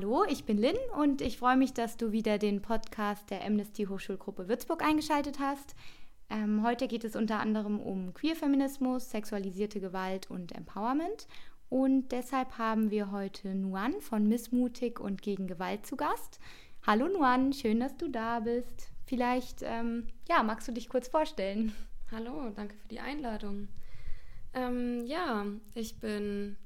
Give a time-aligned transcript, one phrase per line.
[0.00, 3.84] Hallo, ich bin Lynn und ich freue mich, dass du wieder den Podcast der Amnesty
[3.84, 5.74] Hochschulgruppe Würzburg eingeschaltet hast.
[6.30, 11.28] Ähm, heute geht es unter anderem um Queerfeminismus, sexualisierte Gewalt und Empowerment.
[11.68, 16.40] Und deshalb haben wir heute Nuan von Missmutig und gegen Gewalt zu Gast.
[16.86, 18.88] Hallo Nuan, schön, dass du da bist.
[19.04, 21.74] Vielleicht, ähm, ja, magst du dich kurz vorstellen?
[22.10, 23.68] Hallo, danke für die Einladung.
[24.54, 26.56] Ähm, ja, ich bin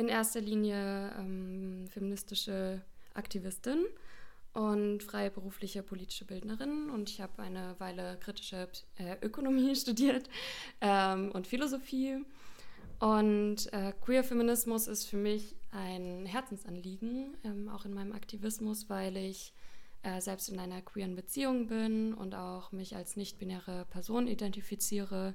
[0.00, 2.80] in erster Linie ähm, feministische
[3.12, 3.84] Aktivistin
[4.54, 10.28] und freie berufliche politische Bildnerin und ich habe eine Weile kritische äh, Ökonomie studiert
[10.80, 12.16] ähm, und Philosophie.
[12.98, 19.16] Und äh, Queer Feminismus ist für mich ein Herzensanliegen, ähm, auch in meinem Aktivismus, weil
[19.18, 19.52] ich
[20.02, 25.34] äh, selbst in einer queeren Beziehung bin und auch mich als nicht-binäre Person identifiziere.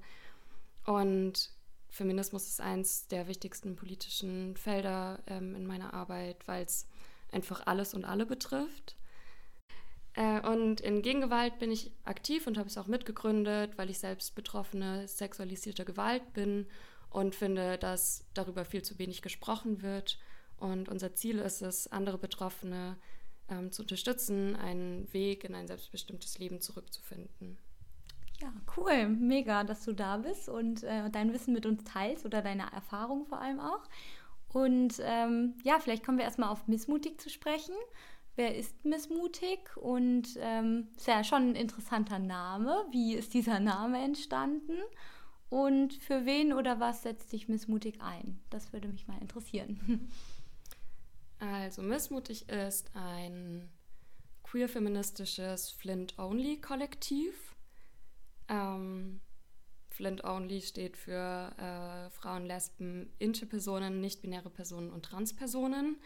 [0.86, 1.55] Und
[1.96, 6.90] Feminismus ist eins der wichtigsten politischen Felder ähm, in meiner Arbeit, weil es
[7.32, 8.98] einfach alles und alle betrifft.
[10.14, 14.36] Äh, und in Gegengewalt bin ich aktiv und habe es auch mitgegründet, weil ich selbst
[14.36, 16.68] Betroffene sexualisierter Gewalt bin
[17.10, 20.20] und finde, dass darüber viel zu wenig gesprochen wird.
[20.58, 22.98] Und unser Ziel ist es, andere Betroffene
[23.48, 27.58] ähm, zu unterstützen, einen Weg in ein selbstbestimmtes Leben zurückzufinden.
[28.42, 32.42] Ja, cool, mega, dass du da bist und äh, dein Wissen mit uns teilst oder
[32.42, 33.84] deine Erfahrung vor allem auch.
[34.50, 37.76] Und ähm, ja, vielleicht kommen wir erstmal auf Missmutig zu sprechen.
[38.36, 39.76] Wer ist Missmutig?
[39.78, 42.86] Und ähm, ist ja schon ein interessanter Name.
[42.92, 44.78] Wie ist dieser Name entstanden?
[45.50, 48.40] Und für wen oder was setzt sich Missmutig ein?
[48.50, 50.10] Das würde mich mal interessieren.
[51.38, 53.70] Also Missmutig ist ein
[54.44, 57.55] queer-feministisches Flint-Only-Kollektiv
[58.50, 59.22] ähm,
[59.90, 65.98] Flint Only steht für äh, Frauen, Lesben, Interpersonen, nicht-binäre Personen und Transpersonen.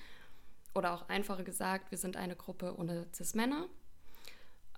[0.75, 3.67] Oder auch einfacher gesagt, wir sind eine Gruppe ohne Cis-Männer.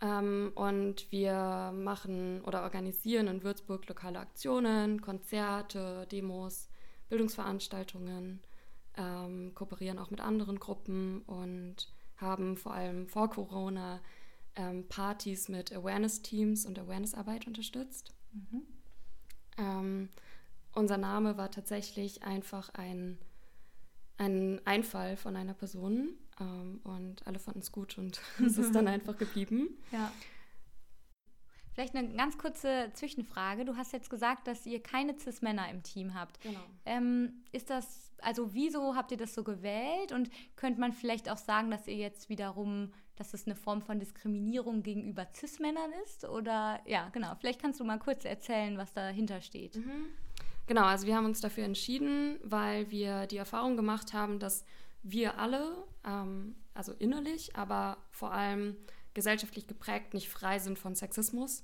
[0.01, 6.69] Ähm, und wir machen oder organisieren in Würzburg lokale Aktionen, Konzerte, Demos,
[7.09, 8.41] Bildungsveranstaltungen,
[8.97, 13.99] ähm, kooperieren auch mit anderen Gruppen und haben vor allem vor Corona
[14.55, 18.13] ähm, Partys mit Awareness-Teams und Awareness-Arbeit unterstützt.
[18.33, 18.61] Mhm.
[19.57, 20.09] Ähm,
[20.73, 23.17] unser Name war tatsächlich einfach ein,
[24.17, 28.87] ein Einfall von einer Person ähm, und alle fanden es gut und es ist dann
[28.87, 29.69] einfach geblieben.
[29.91, 30.11] Ja.
[31.73, 33.63] Vielleicht eine ganz kurze Zwischenfrage.
[33.63, 36.41] Du hast jetzt gesagt, dass ihr keine Cis-Männer im Team habt.
[36.41, 36.59] Genau.
[36.85, 40.11] Ähm, ist das, also wieso habt ihr das so gewählt?
[40.11, 43.99] Und könnte man vielleicht auch sagen, dass ihr jetzt wiederum dass es eine Form von
[43.99, 46.25] Diskriminierung gegenüber Cis-Männern ist?
[46.27, 49.75] Oder ja, genau, vielleicht kannst du mal kurz erzählen, was dahinter steht.
[49.75, 50.07] Mhm.
[50.65, 54.65] Genau, also wir haben uns dafür entschieden, weil wir die Erfahrung gemacht haben, dass
[55.03, 58.75] wir alle, ähm, also innerlich, aber vor allem
[59.13, 61.63] gesellschaftlich geprägt, nicht frei sind von Sexismus.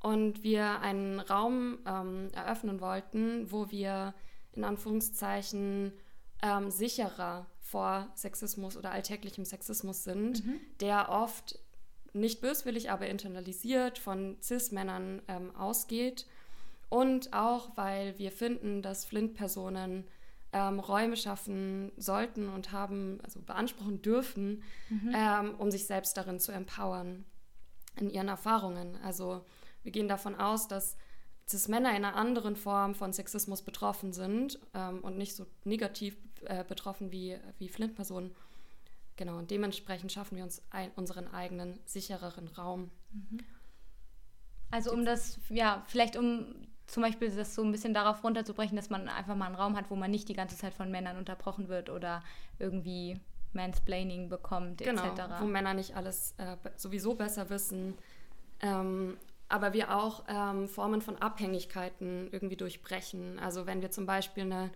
[0.00, 4.12] Und wir einen Raum ähm, eröffnen wollten, wo wir
[4.52, 5.92] in Anführungszeichen
[6.42, 10.60] ähm, sicherer vor Sexismus oder alltäglichem Sexismus sind, mhm.
[10.80, 11.58] der oft
[12.12, 16.26] nicht böswillig, aber internalisiert von CIS-Männern ähm, ausgeht.
[16.90, 20.04] Und auch, weil wir finden, dass Flint-Personen
[20.52, 25.12] ähm, Räume schaffen sollten und haben, also beanspruchen dürfen, mhm.
[25.14, 27.24] ähm, um sich selbst darin zu empowern
[27.96, 28.98] in ihren Erfahrungen.
[29.02, 29.46] Also
[29.82, 30.98] wir gehen davon aus, dass
[31.48, 36.64] Cis-Männer in einer anderen Form von Sexismus betroffen sind ähm, und nicht so negativ äh,
[36.66, 38.34] betroffen wie, wie Flint-Personen.
[39.16, 42.90] Genau, und dementsprechend schaffen wir uns ein, unseren eigenen, sichereren Raum.
[43.12, 43.40] Mhm.
[44.70, 46.46] Also um das, ja, vielleicht um
[46.86, 49.90] zum Beispiel das so ein bisschen darauf runterzubrechen, dass man einfach mal einen Raum hat,
[49.90, 52.22] wo man nicht die ganze Zeit von Männern unterbrochen wird oder
[52.58, 53.18] irgendwie
[53.52, 55.40] Mansplaining bekommt, genau, etc.
[55.40, 57.94] Wo Männer nicht alles äh, sowieso besser wissen.
[58.60, 59.16] Ähm,
[59.48, 63.38] aber wir auch ähm, Formen von Abhängigkeiten irgendwie durchbrechen.
[63.38, 64.70] Also wenn wir zum Beispiel eine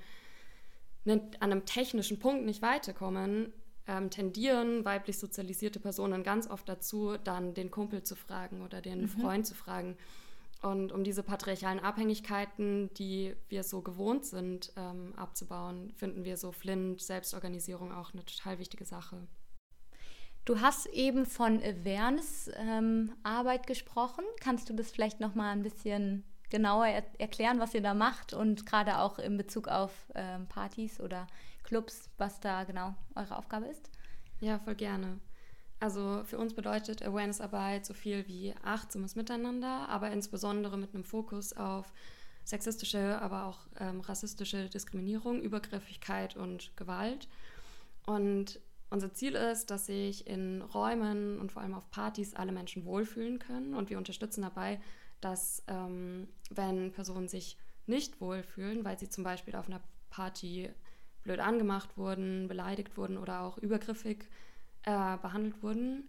[1.13, 3.53] an einem technischen Punkt nicht weiterkommen,
[3.87, 9.03] ähm, tendieren weiblich sozialisierte Personen ganz oft dazu, dann den Kumpel zu fragen oder den
[9.03, 9.09] mhm.
[9.09, 9.97] Freund zu fragen.
[10.63, 16.51] Und um diese patriarchalen Abhängigkeiten, die wir so gewohnt sind, ähm, abzubauen, finden wir so
[16.51, 19.29] Flint, Selbstorganisierung auch eine total wichtige Sache.
[20.45, 24.25] Du hast eben von Awareness-Arbeit ähm, gesprochen.
[24.41, 28.33] Kannst du das vielleicht noch mal ein bisschen genauer er erklären, was ihr da macht
[28.33, 31.27] und gerade auch in Bezug auf ähm, Partys oder
[31.65, 33.91] Clubs, was da genau eure Aufgabe ist?
[34.41, 35.19] Ja, voll gerne.
[35.81, 41.53] Also für uns bedeutet Awareness-Arbeit so viel wie achtsames Miteinander, aber insbesondere mit einem Fokus
[41.53, 41.93] auf
[42.45, 47.29] sexistische, aber auch ähm, rassistische Diskriminierung, Übergriffigkeit und Gewalt.
[48.07, 52.85] Und unser Ziel ist, dass sich in Räumen und vor allem auf Partys alle Menschen
[52.85, 53.75] wohlfühlen können.
[53.75, 54.81] Und wir unterstützen dabei,
[55.21, 59.81] dass ähm, wenn Personen sich nicht wohlfühlen, weil sie zum Beispiel auf einer
[60.11, 60.71] Party
[61.23, 64.29] blöd angemacht wurden, beleidigt wurden oder auch übergriffig
[64.85, 66.09] äh, behandelt wurden,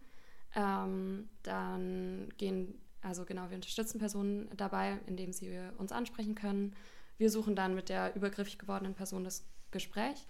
[0.56, 6.75] ähm, dann gehen, also genau, wir unterstützen Personen dabei, indem sie uns ansprechen können.
[7.18, 10.25] Wir suchen dann mit der übergriffig gewordenen Person das Gespräch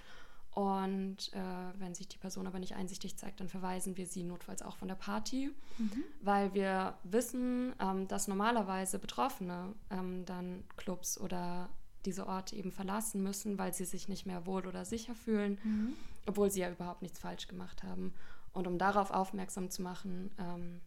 [0.57, 4.63] und äh, wenn sich die Person aber nicht einsichtig zeigt, dann verweisen wir sie notfalls
[4.63, 6.03] auch von der Party, mhm.
[6.21, 11.69] weil wir wissen, ähm, dass normalerweise Betroffene ähm, dann Clubs oder
[12.05, 15.93] diese Orte eben verlassen müssen, weil sie sich nicht mehr wohl oder sicher fühlen, mhm.
[16.25, 18.15] obwohl sie ja überhaupt nichts falsch gemacht haben.
[18.51, 20.81] Und um darauf aufmerksam zu machen, ähm,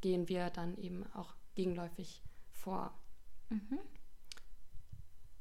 [0.00, 2.92] gehen wir dann eben auch gegenläufig vor.
[3.50, 3.78] Mhm.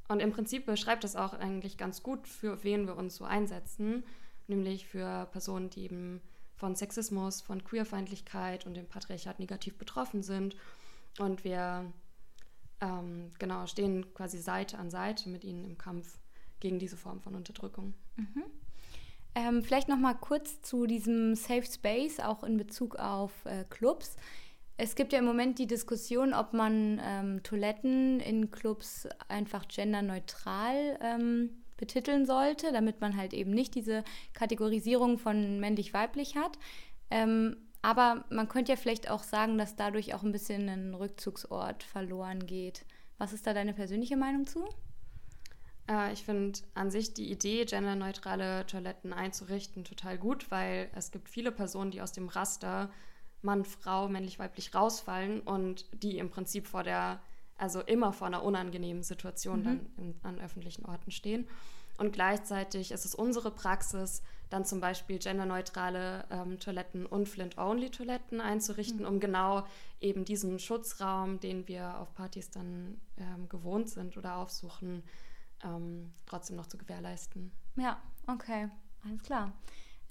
[0.10, 4.04] Und im Prinzip beschreibt das auch eigentlich ganz gut, für wen wir uns so einsetzen,
[4.48, 6.22] nämlich für Personen, die eben
[6.56, 10.58] von Sexismus, von Queerfeindlichkeit und dem Patriarchat negativ betroffen sind.
[11.20, 11.86] Und wir
[12.82, 16.18] ähm, genau stehen quasi Seite an Seite mit ihnen im Kampf
[16.60, 17.94] gegen diese Form von Unterdrückung.
[18.16, 18.44] Mhm.
[19.36, 24.18] Ähm, vielleicht noch mal kurz zu diesem Safe Space, auch in Bezug auf äh, Clubs.
[24.82, 30.98] Es gibt ja im Moment die Diskussion, ob man ähm, Toiletten in Clubs einfach genderneutral
[31.02, 36.58] ähm, betiteln sollte, damit man halt eben nicht diese Kategorisierung von männlich-weiblich hat.
[37.12, 41.84] Ähm, aber man könnte ja vielleicht auch sagen, dass dadurch auch ein bisschen ein Rückzugsort
[41.84, 42.86] verloren geht.
[43.18, 44.64] Was ist da deine persönliche Meinung zu?
[45.90, 51.28] Äh, ich finde an sich die Idee, genderneutrale Toiletten einzurichten, total gut, weil es gibt
[51.28, 52.90] viele Personen, die aus dem Raster
[53.42, 57.22] Mann, Frau, männlich, weiblich rausfallen und die im Prinzip vor der,
[57.58, 59.64] also immer vor einer unangenehmen Situation mhm.
[59.64, 61.48] dann in, an öffentlichen Orten stehen.
[61.98, 69.02] Und gleichzeitig ist es unsere Praxis, dann zum Beispiel genderneutrale ähm, Toiletten und Flint-Only-Toiletten einzurichten,
[69.02, 69.06] mhm.
[69.08, 69.66] um genau
[70.00, 75.04] eben diesen Schutzraum, den wir auf Partys dann ähm, gewohnt sind oder aufsuchen,
[75.64, 77.52] ähm, trotzdem noch zu gewährleisten.
[77.76, 78.70] Ja, okay,
[79.04, 79.52] alles klar.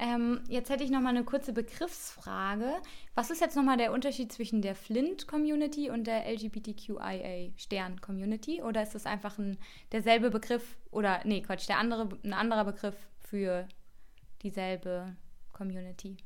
[0.00, 2.77] Ähm, jetzt hätte ich noch mal eine kurze Begriffsfrage.
[3.17, 8.62] Was ist jetzt noch mal der Unterschied zwischen der Flint-Community und der LGBTQIA-Stern-Community?
[8.62, 9.59] Oder ist das einfach ein,
[9.91, 13.67] derselbe Begriff oder, nee, Quatsch, der andere, ein anderer Begriff für
[14.43, 15.17] dieselbe
[15.53, 16.17] Community?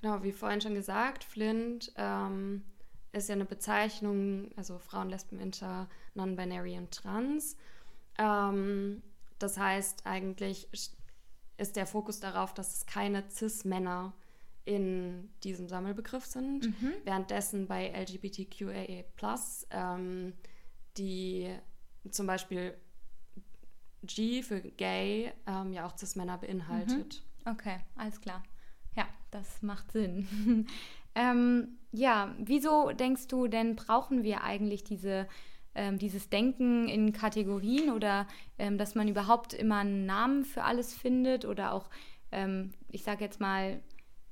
[0.00, 2.64] Genau, wie vorhin schon gesagt, Flint ähm,
[3.12, 7.58] ist ja eine Bezeichnung, also Frauen, Lesben, Inter, Non-Binary und Trans.
[8.16, 9.02] Ähm,
[9.38, 10.68] das heißt eigentlich
[11.60, 14.12] ist der Fokus darauf, dass es keine Cis-Männer
[14.64, 16.66] in diesem Sammelbegriff sind.
[16.66, 16.92] Mhm.
[17.04, 19.04] Währenddessen bei LGBTQIA
[19.70, 20.32] ähm,
[20.96, 21.54] die
[22.10, 22.74] zum Beispiel
[24.02, 27.22] G für gay ähm, ja auch Cis-Männer beinhaltet.
[27.44, 27.52] Mhm.
[27.52, 28.42] Okay, alles klar.
[28.96, 30.66] Ja, das macht Sinn.
[31.14, 35.26] ähm, ja, wieso denkst du denn, brauchen wir eigentlich diese
[35.74, 38.26] ähm, dieses Denken in Kategorien oder
[38.58, 41.88] ähm, dass man überhaupt immer einen Namen für alles findet oder auch,
[42.32, 43.80] ähm, ich sage jetzt mal,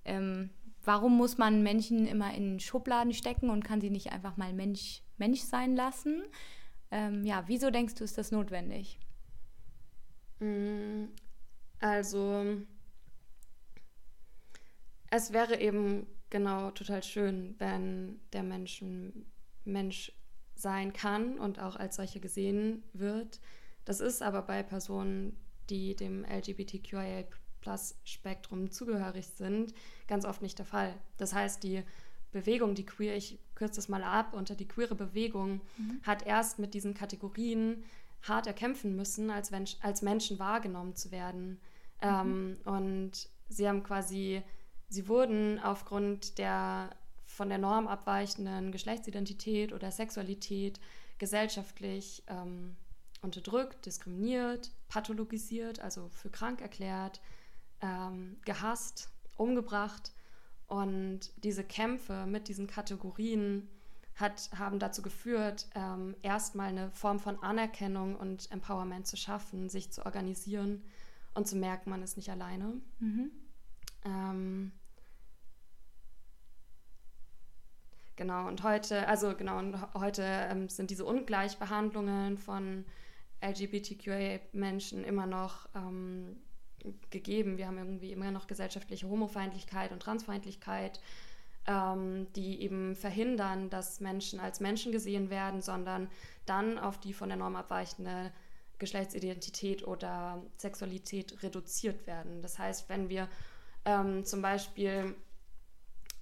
[0.05, 0.51] ähm,
[0.85, 5.03] warum muss man Menschen immer in Schubladen stecken und kann sie nicht einfach mal Mensch,
[5.17, 6.23] Mensch sein lassen?
[6.91, 8.99] Ähm, ja, wieso denkst du, ist das notwendig?
[10.41, 11.05] Mm,
[11.81, 12.63] also,
[15.11, 18.83] es wäre eben genau total schön, wenn der Mensch
[19.65, 20.13] Mensch
[20.59, 23.41] sein kann und auch als solche gesehen wird.
[23.85, 25.37] Das ist aber bei Personen,
[25.71, 29.75] die dem LGBTQIA-Plus-Spektrum zugehörig sind,
[30.07, 30.95] ganz oft nicht der Fall.
[31.17, 31.83] Das heißt, die
[32.33, 36.01] Bewegung, die queer, ich kürze es mal ab, unter die queere Bewegung mhm.
[36.03, 37.85] hat erst mit diesen Kategorien
[38.23, 41.61] hart erkämpfen müssen, als, Mensch, als Menschen wahrgenommen zu werden.
[42.03, 42.03] Mhm.
[42.03, 44.43] Ähm, und sie haben quasi,
[44.89, 46.91] sie wurden aufgrund der
[47.39, 50.81] von der Norm abweichenden Geschlechtsidentität oder Sexualität
[51.19, 52.75] gesellschaftlich ähm,
[53.23, 57.21] unterdrückt, diskriminiert, pathologisiert, also für krank erklärt,
[57.81, 60.13] ähm, gehasst, umgebracht.
[60.67, 63.69] Und diese Kämpfe mit diesen Kategorien
[64.17, 69.93] hat, haben dazu geführt, ähm, erstmal eine Form von Anerkennung und Empowerment zu schaffen, sich
[69.93, 70.83] zu organisieren
[71.35, 72.81] und zu merken, man ist nicht alleine.
[72.99, 73.31] Mhm.
[74.05, 74.73] Ähm,
[78.19, 82.85] Genau, und heute, also genau, und heute ähm, sind diese Ungleichbehandlungen von
[83.41, 86.37] LGBTQA-Menschen immer noch ähm,
[87.11, 87.59] gegeben.
[87.59, 91.01] Wir haben irgendwie immer noch gesellschaftliche Homofeindlichkeit und Transfeindlichkeit,
[91.69, 96.11] ähm, die eben verhindern, dass Menschen als Menschen gesehen werden, sondern
[96.45, 98.33] dann auf die von der Norm abweichende
[98.81, 102.43] Geschlechtsidentität oder Sexualität reduziert werden.
[102.43, 103.29] Das heißt, wenn wir
[103.85, 105.15] Ähm, zum Beispiel,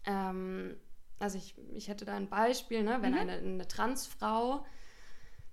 [0.05, 0.77] ähm,
[1.19, 3.19] also ich, ich hätte da ein Beispiel, ne, wenn mhm.
[3.19, 4.65] eine, eine Transfrau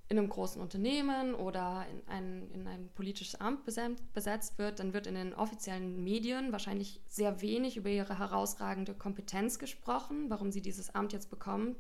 [0.10, 5.08] in einem großen Unternehmen oder in ein, in ein politisches Amt besetzt wird, dann wird
[5.08, 10.94] in den offiziellen Medien wahrscheinlich sehr wenig über ihre herausragende Kompetenz gesprochen, warum sie dieses
[10.94, 11.78] Amt jetzt bekommt,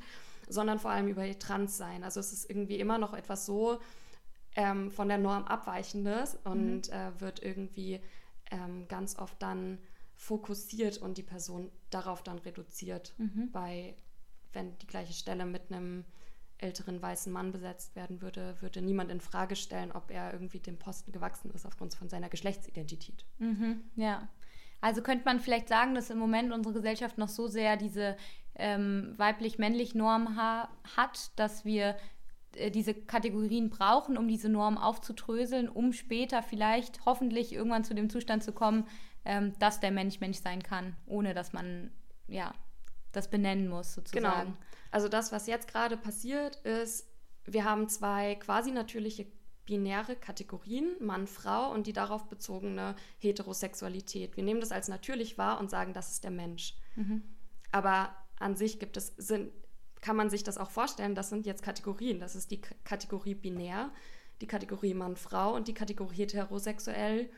[0.47, 2.03] sondern vor allem über ihr Transsein.
[2.03, 3.79] Also es ist irgendwie immer noch etwas so
[4.55, 6.93] ähm, von der Norm abweichendes und mhm.
[6.93, 7.99] äh, wird irgendwie
[8.51, 9.79] ähm, ganz oft dann
[10.23, 13.51] fokussiert und die Person darauf dann reduziert, mhm.
[13.51, 13.95] bei
[14.53, 16.05] wenn die gleiche Stelle mit einem
[16.59, 20.77] älteren weißen Mann besetzt werden würde, würde niemand in Frage stellen, ob er irgendwie dem
[20.77, 23.25] Posten gewachsen ist aufgrund von seiner Geschlechtsidentität.
[23.39, 24.29] Mhm, ja.
[24.79, 28.15] Also könnte man vielleicht sagen, dass im Moment unsere Gesellschaft noch so sehr diese
[28.55, 31.97] ähm, weiblich-männlich Norm ha hat, dass wir
[32.55, 38.09] äh, diese Kategorien brauchen, um diese Norm aufzudröseln, um später vielleicht hoffentlich irgendwann zu dem
[38.09, 38.85] Zustand zu kommen,
[39.25, 41.91] ähm, dass der Mensch Mensch sein kann, ohne dass man
[42.27, 42.53] ja
[43.11, 44.23] das benennen muss sozusagen.
[44.23, 44.57] Genau.
[44.91, 47.07] Also das, was jetzt gerade passiert, ist,
[47.45, 49.27] wir haben zwei quasi natürliche
[49.65, 54.35] binäre Kategorien, Mann, Frau und die darauf bezogene Heterosexualität.
[54.35, 56.75] Wir nehmen das als natürlich wahr und sagen, das ist der Mensch.
[56.95, 57.23] Mhm.
[57.71, 59.51] Aber an sich gibt es, sind,
[60.01, 62.19] kann man sich das auch vorstellen, das sind jetzt Kategorien.
[62.19, 63.89] Das ist die K Kategorie binär,
[64.41, 67.29] die Kategorie Mann, Frau und die Kategorie heterosexuell.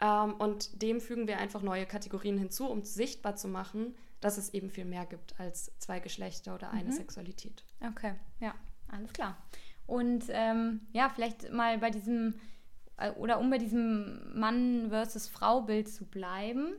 [0.00, 4.54] Ähm, und dem fügen wir einfach neue Kategorien hinzu, um sichtbar zu machen, dass es
[4.54, 6.92] eben viel mehr gibt als zwei Geschlechter oder eine mhm.
[6.92, 7.64] Sexualität.
[7.80, 8.54] Okay, ja,
[8.88, 9.36] alles klar.
[9.86, 12.34] Und ähm, ja, vielleicht mal bei diesem,
[12.96, 16.76] äh, oder um bei diesem Mann versus Frau-Bild zu bleiben.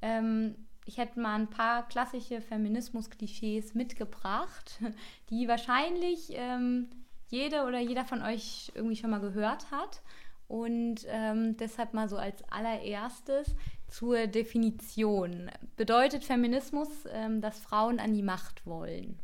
[0.00, 0.54] Ähm,
[0.86, 4.80] ich hätte mal ein paar klassische Feminismus-Klischees mitgebracht,
[5.30, 6.88] die wahrscheinlich ähm,
[7.28, 10.00] jede oder jeder von euch irgendwie schon mal gehört hat.
[10.48, 13.54] Und ähm, deshalb mal so als allererstes
[13.88, 15.50] zur Definition.
[15.76, 19.18] Bedeutet Feminismus, ähm, dass Frauen an die Macht wollen?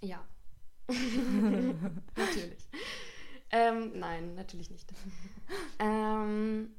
[0.00, 0.24] Ja.
[0.88, 2.68] natürlich.
[3.50, 4.92] Ähm, nein, natürlich nicht.
[5.78, 6.70] ähm,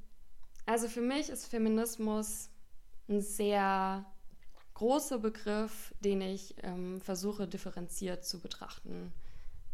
[0.65, 2.49] also für mich ist Feminismus
[3.09, 4.05] ein sehr
[4.75, 9.13] großer Begriff, den ich ähm, versuche differenziert zu betrachten.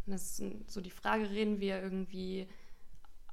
[0.07, 2.47] Das ist so die Frage, reden wir irgendwie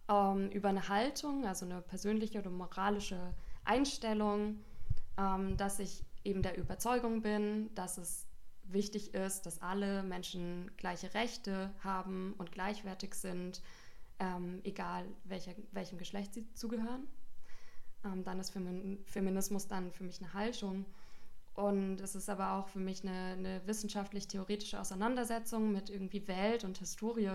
[0.08, 3.34] ähm, über eine Haltung, also eine persönliche oder moralische
[3.64, 4.58] Einstellung,
[5.16, 8.26] ähm, dass ich eben der Überzeugung bin, dass es
[8.64, 13.62] wichtig ist, dass alle Menschen gleiche Rechte haben und gleichwertig sind,
[14.18, 17.06] ähm, egal welcher, welchem Geschlecht sie zugehören.
[18.04, 18.52] Ähm, dann ist
[19.06, 20.86] Feminismus dann für mich eine Haltung.
[21.54, 26.78] Und es ist aber auch für mich eine, eine wissenschaftlich-theoretische Auseinandersetzung mit irgendwie Welt und
[26.78, 27.30] Historie,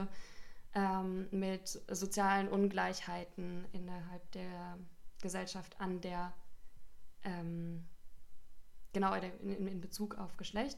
[0.75, 4.77] ähm, mit sozialen Ungleichheiten innerhalb der
[5.21, 6.33] Gesellschaft an der,
[7.23, 7.83] ähm,
[8.93, 10.77] genau in, in, Bezug auf Geschlecht.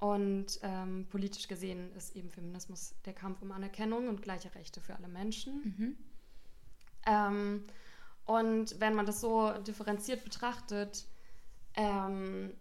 [0.00, 4.96] Und ähm, politisch gesehen ist eben Feminismus der Kampf um Anerkennung und gleiche Rechte für
[4.96, 5.54] alle Menschen.
[5.78, 5.96] Mhm.
[7.06, 7.64] Ähm,
[8.26, 11.06] und wenn man das so differenziert betrachtet,
[11.74, 12.52] ähm,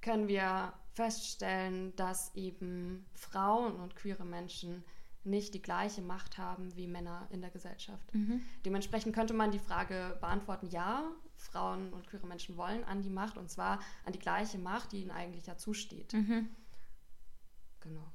[0.00, 4.84] können wir feststellen, dass eben Frauen und queere Menschen
[5.24, 8.14] nicht die gleiche Macht haben wie Männer in der Gesellschaft.
[8.14, 8.42] Mhm.
[8.64, 11.04] Dementsprechend könnte man die Frage beantworten, ja,
[11.36, 15.02] Frauen und queere Menschen wollen an die Macht und zwar an die gleiche Macht, die
[15.02, 16.12] ihnen eigentlich ja zusteht.
[16.12, 16.48] Mhm.
[17.80, 18.12] Genau.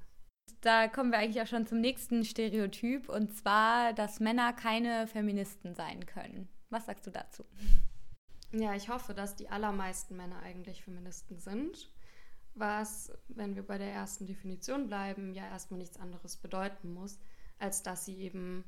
[0.61, 5.75] Da kommen wir eigentlich auch schon zum nächsten Stereotyp und zwar, dass Männer keine Feministen
[5.75, 6.49] sein können.
[6.69, 7.45] Was sagst du dazu?
[8.51, 11.89] Ja, ich hoffe, dass die allermeisten Männer eigentlich Feministen sind
[12.55, 17.19] was, wenn wir bei der ersten Definition bleiben, ja erstmal nichts anderes bedeuten muss,
[17.59, 18.63] als dass sie eben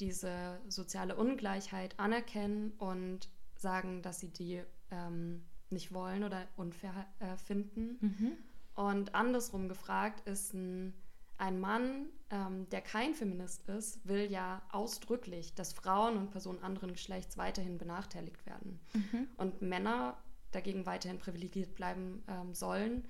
[0.00, 7.36] diese soziale Ungleichheit anerkennen und sagen, dass sie die ähm, nicht wollen oder unfair äh,
[7.36, 7.98] finden.
[8.00, 8.32] Mhm.
[8.74, 10.94] Und andersrum gefragt ist ein,
[11.38, 16.92] ein Mann, ähm, der kein Feminist ist, will ja ausdrücklich, dass Frauen und Personen anderen
[16.92, 18.80] Geschlechts weiterhin benachteiligt werden.
[18.94, 19.28] Mhm.
[19.36, 20.16] Und Männer
[20.52, 23.04] dagegen weiterhin privilegiert bleiben ähm, sollen,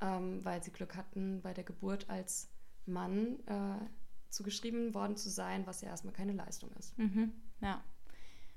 [0.00, 2.50] ähm, weil sie Glück hatten, bei der Geburt als
[2.86, 3.84] Mann äh,
[4.30, 6.98] zugeschrieben worden zu sein, was ja erstmal keine Leistung ist.
[6.98, 7.82] Mhm, ja.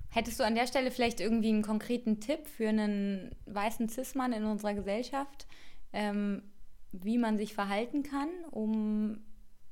[0.10, 4.44] Hättest du an der Stelle vielleicht irgendwie einen konkreten Tipp für einen weißen Cis-Mann in
[4.44, 5.48] unserer Gesellschaft,
[5.92, 6.44] ähm,
[6.92, 9.22] wie man sich verhalten kann, um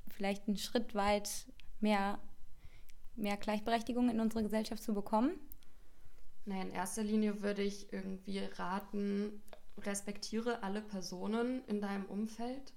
[0.07, 1.45] vielleicht einen Schritt weit
[1.79, 2.17] mehr,
[3.15, 5.31] mehr Gleichberechtigung in unserer Gesellschaft zu bekommen?
[6.45, 9.41] Naja, in erster Linie würde ich irgendwie raten,
[9.77, 12.73] respektiere alle Personen in deinem Umfeld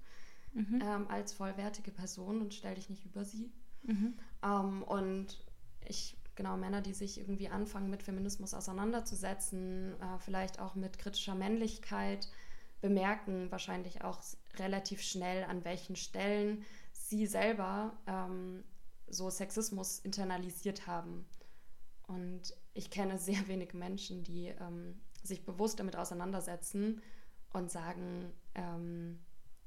[0.53, 0.81] mhm.
[0.81, 3.51] ähm, als vollwertige Person und stell dich nicht über sie.
[3.83, 4.13] Mhm.
[4.43, 5.43] Ähm, und
[5.87, 11.35] ich genau Männer, die sich irgendwie anfangen mit Feminismus auseinanderzusetzen, äh, vielleicht auch mit kritischer
[11.35, 12.29] Männlichkeit,
[12.81, 14.21] bemerken wahrscheinlich auch
[14.57, 18.63] relativ schnell, an welchen Stellen sie selber ähm,
[19.07, 21.25] so Sexismus internalisiert haben.
[22.07, 27.01] Und ich kenne sehr wenige Menschen, die ähm, sich bewusst damit auseinandersetzen
[27.53, 29.19] und sagen ähm,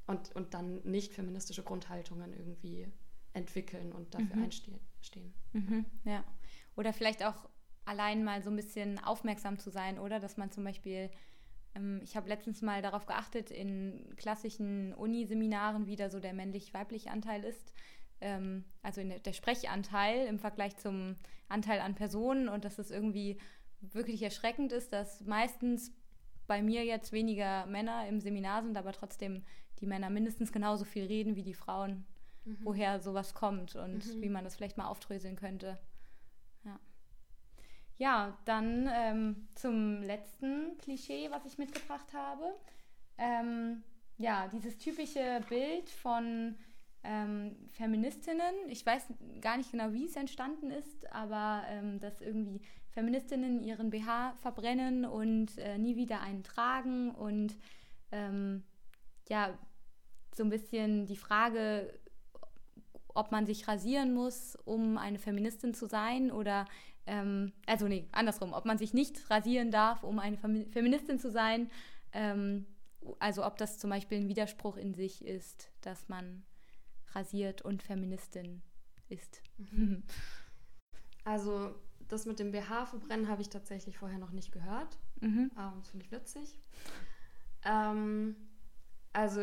[0.07, 2.87] und, und dann nicht feministische Grundhaltungen irgendwie
[3.33, 4.45] entwickeln und dafür mhm.
[4.45, 4.81] einstehen.
[5.53, 6.25] Mhm, ja.
[6.77, 7.49] Oder vielleicht auch
[7.85, 10.21] allein mal so ein bisschen aufmerksam zu sein, oder?
[10.21, 11.11] Dass man zum Beispiel,
[11.75, 17.11] ähm, ich habe letztens mal darauf geachtet, in klassischen Uniseminaren, wie da so der männlich-weibliche
[17.11, 17.73] Anteil ist.
[18.21, 21.17] Ähm, also der, der Sprechanteil im Vergleich zum
[21.49, 23.39] Anteil an Personen und dass es irgendwie
[23.81, 25.93] wirklich erschreckend ist, dass meistens
[26.47, 29.45] bei mir jetzt weniger Männer im Seminar sind, aber trotzdem
[29.81, 32.07] die Männer mindestens genauso viel reden wie die Frauen
[32.49, 32.59] mhm.
[32.63, 34.23] woher sowas kommt und mhm.
[34.23, 35.79] wie man das vielleicht mal aufdröseln könnte.
[36.65, 36.81] Ja,
[37.97, 42.55] ja dann ähm, zum letzten Klischee, was ich mitgebracht habe.
[43.19, 43.83] Ähm,
[44.17, 46.57] ja, dieses typische Bild von
[47.05, 48.55] ähm, Feministinnen.
[48.69, 49.07] Ich weiß
[49.41, 55.05] gar nicht genau, wie es entstanden ist, aber ähm, dass irgendwie Feministinnen ihren BH verbrennen
[55.05, 57.57] und äh, nie wieder einen tragen und
[58.11, 58.65] ähm,
[59.29, 59.57] ja,
[60.35, 61.93] so ein bisschen die Frage
[63.19, 66.67] ob man sich rasieren muss, um eine Feministin zu sein oder,
[67.05, 71.69] ähm, also nee, andersrum, ob man sich nicht rasieren darf, um eine Feministin zu sein.
[72.13, 72.67] Ähm,
[73.19, 76.45] also ob das zum Beispiel ein Widerspruch in sich ist, dass man
[77.13, 78.63] rasiert und Feministin
[79.09, 79.43] ist.
[81.25, 81.75] Also
[82.09, 84.99] das mit dem BH verbrennen habe ich tatsächlich vorher noch nicht gehört.
[85.21, 85.51] Mhm.
[85.59, 86.59] Ähm, das finde ich witzig.
[87.65, 88.37] Ähm,
[89.13, 89.43] also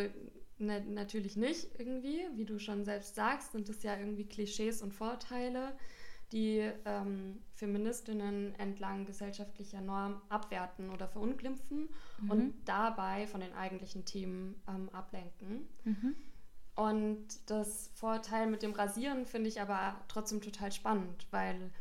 [0.57, 4.93] Ne, natürlich nicht irgendwie, wie du schon selbst sagst, sind es ja irgendwie Klischees und
[4.93, 5.77] Vorteile,
[6.31, 11.89] die ähm, Feministinnen entlang gesellschaftlicher Norm abwerten oder verunglimpfen
[12.21, 12.31] mhm.
[12.31, 15.67] und dabei von den eigentlichen Themen ähm, ablenken.
[15.83, 16.15] Mhm.
[16.75, 21.71] Und das Vorteil mit dem Rasieren finde ich aber trotzdem total spannend, weil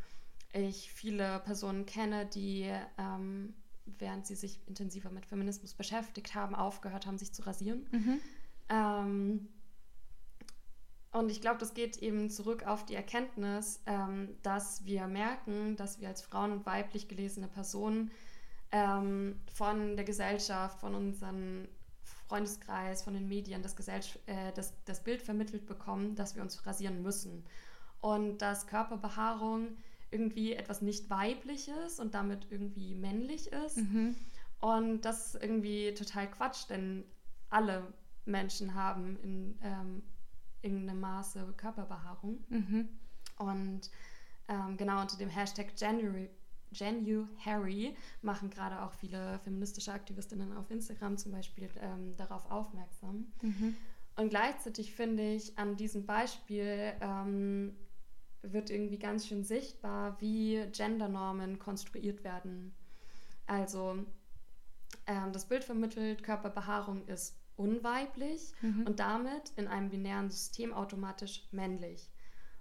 [0.52, 3.54] ich viele Personen kenne, die ähm,
[3.98, 7.86] während sie sich intensiver mit Feminismus beschäftigt haben, aufgehört haben, sich zu rasieren.
[7.90, 8.20] Mhm
[8.68, 9.48] ähm,
[11.12, 16.00] und ich glaube, das geht eben zurück auf die Erkenntnis, ähm, dass wir merken, dass
[16.00, 18.10] wir als Frauen und weiblich gelesene Personen
[18.72, 21.68] ähm, von der Gesellschaft, von unserem
[22.26, 27.02] Freundeskreis, von den Medien das, äh, das, das Bild vermittelt bekommen, dass wir uns rasieren
[27.02, 27.44] müssen.
[28.00, 29.76] Und dass Körperbehaarung
[30.10, 33.78] irgendwie etwas nicht weibliches und damit irgendwie männlich ist.
[33.78, 34.14] Mhm.
[34.60, 37.04] Und das ist irgendwie total Quatsch, denn
[37.50, 37.82] alle
[38.24, 40.02] Menschen haben in ähm,
[40.62, 42.44] irgendeinem Maße Körperbehaarung.
[42.48, 42.88] Mhm.
[43.38, 43.90] Und
[44.48, 46.30] ähm, genau unter dem Hashtag January,
[47.44, 53.32] Harry machen gerade auch viele feministische Aktivistinnen auf Instagram zum Beispiel ähm, darauf aufmerksam.
[53.42, 53.76] Mhm.
[54.16, 57.74] Und gleichzeitig finde ich, an diesem Beispiel ähm,
[58.42, 62.74] wird irgendwie ganz schön sichtbar, wie Gendernormen konstruiert werden.
[63.46, 64.04] Also
[65.06, 68.86] ähm, das Bild vermittelt, Körperbehaarung ist unweiblich mhm.
[68.86, 72.10] und damit in einem binären System automatisch männlich.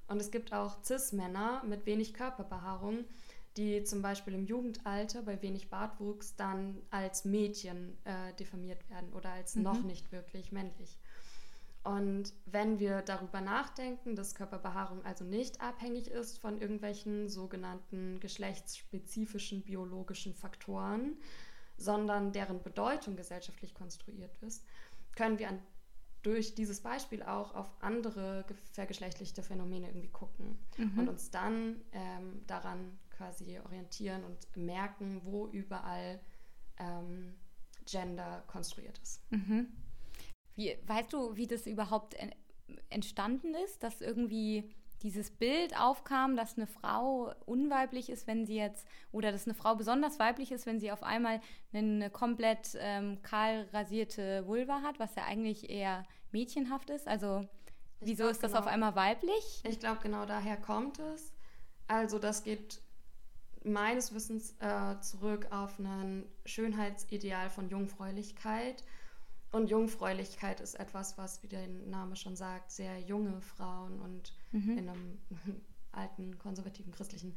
[0.07, 3.05] Und es gibt auch Cis-Männer mit wenig Körperbehaarung,
[3.57, 9.29] die zum Beispiel im Jugendalter bei wenig Bartwuchs dann als Mädchen äh, diffamiert werden oder
[9.31, 9.63] als mhm.
[9.63, 10.97] noch nicht wirklich männlich.
[11.83, 19.63] Und wenn wir darüber nachdenken, dass Körperbehaarung also nicht abhängig ist von irgendwelchen sogenannten geschlechtsspezifischen
[19.63, 21.17] biologischen Faktoren,
[21.75, 24.63] sondern deren Bedeutung gesellschaftlich konstruiert ist,
[25.15, 25.59] können wir an,
[26.21, 30.99] durch dieses Beispiel auch auf andere vergeschlechtlichte Phänomene irgendwie gucken mhm.
[30.99, 36.19] und uns dann ähm, daran quasi orientieren und merken, wo überall
[36.77, 37.35] ähm,
[37.85, 39.21] Gender konstruiert ist.
[39.31, 39.67] Mhm.
[40.55, 42.15] Wie, weißt du, wie das überhaupt
[42.89, 44.69] entstanden ist, dass irgendwie
[45.01, 49.75] dieses Bild aufkam, dass eine Frau unweiblich ist, wenn sie jetzt, oder dass eine Frau
[49.75, 51.41] besonders weiblich ist, wenn sie auf einmal
[51.73, 57.07] eine komplett ähm, kahl rasierte Vulva hat, was ja eigentlich eher mädchenhaft ist.
[57.07, 57.45] Also
[57.99, 59.61] wieso glaub, ist das genau, auf einmal weiblich?
[59.67, 61.33] Ich glaube, genau daher kommt es.
[61.87, 62.81] Also das geht
[63.65, 68.83] meines Wissens äh, zurück auf ein Schönheitsideal von Jungfräulichkeit
[69.53, 74.77] und Jungfräulichkeit ist etwas, was, wie der Name schon sagt, sehr junge Frauen und mhm.
[74.79, 75.19] in einem
[75.91, 77.35] alten, konservativen, christlichen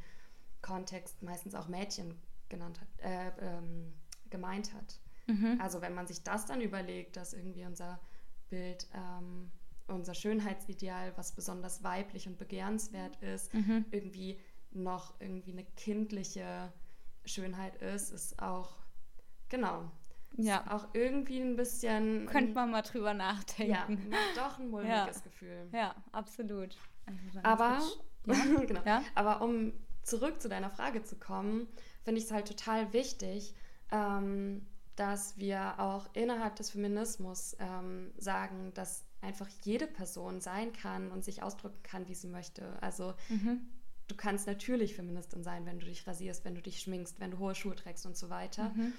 [0.63, 2.15] Kontext meistens auch Mädchen
[2.49, 3.93] genannt hat, äh, ähm,
[4.31, 4.99] gemeint hat.
[5.27, 5.61] Mhm.
[5.61, 8.01] Also wenn man sich das dann überlegt, dass irgendwie unser
[8.49, 9.51] Bild, ähm,
[9.87, 13.85] unser Schönheitsideal, was besonders weiblich und begehrenswert ist, mhm.
[13.91, 14.41] irgendwie
[14.73, 16.73] noch irgendwie eine kindliche
[17.25, 18.77] Schönheit ist, ist auch,
[19.49, 19.91] genau,
[20.39, 20.59] ja.
[20.59, 22.27] Ist auch irgendwie ein bisschen.
[22.27, 24.13] Könnte man mal drüber nachdenken.
[24.13, 25.23] Ja, doch ein mulmiges ja.
[25.25, 25.69] Gefühl.
[25.73, 26.77] Ja, absolut.
[27.43, 27.81] Aber,
[28.27, 28.61] ja?
[28.67, 28.83] genau.
[28.85, 29.03] Ja?
[29.15, 31.67] Aber um zurück zu deiner Frage zu kommen,
[32.03, 33.55] finde ich es halt total wichtig,
[33.91, 41.11] ähm, dass wir auch innerhalb des Feminismus ähm, sagen, dass einfach jede Person sein kann
[41.11, 42.81] und sich ausdrücken kann, wie sie möchte.
[42.83, 43.69] Also mhm.
[44.09, 47.39] Du kannst natürlich Feministin sein, wenn du dich rasierst, wenn du dich schminkst, wenn du
[47.39, 48.71] hohe Schuhe trägst und so weiter.
[48.71, 48.93] Mhm.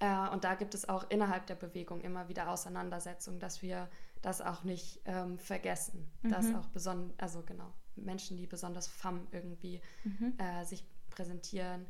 [0.00, 3.88] Äh, und da gibt es auch innerhalb der Bewegung immer wieder Auseinandersetzungen, dass wir
[4.22, 6.30] das auch nicht ähm, vergessen, mhm.
[6.30, 10.34] dass auch besonders, also genau, Menschen, die besonders femme irgendwie mhm.
[10.38, 11.86] äh, sich präsentieren,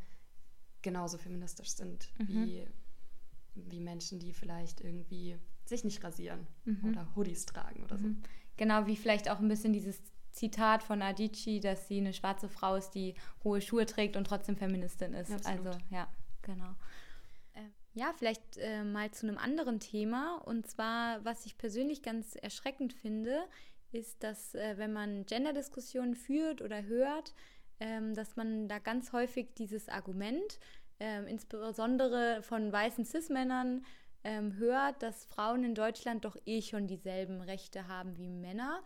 [0.82, 2.26] genauso feministisch sind mhm.
[2.28, 2.66] wie,
[3.54, 6.90] wie Menschen, die vielleicht irgendwie sich nicht rasieren mhm.
[6.90, 8.06] oder Hoodies tragen oder so.
[8.06, 8.22] Mhm.
[8.56, 10.00] Genau, wie vielleicht auch ein bisschen dieses
[10.36, 14.56] Zitat von Adichie, dass sie eine schwarze Frau ist, die hohe Schuhe trägt und trotzdem
[14.56, 15.32] Feministin ist.
[15.32, 15.66] Absolut.
[15.66, 16.08] Also ja,
[16.42, 16.74] genau.
[17.54, 17.62] Äh,
[17.94, 20.36] ja, vielleicht äh, mal zu einem anderen Thema.
[20.44, 23.44] Und zwar, was ich persönlich ganz erschreckend finde,
[23.92, 27.34] ist, dass äh, wenn man Gender-Diskussionen führt oder hört,
[27.80, 30.58] ähm, dass man da ganz häufig dieses Argument,
[31.00, 33.86] ähm, insbesondere von weißen Cis-Männern,
[34.22, 38.82] ähm, hört, dass Frauen in Deutschland doch eh schon dieselben Rechte haben wie Männer.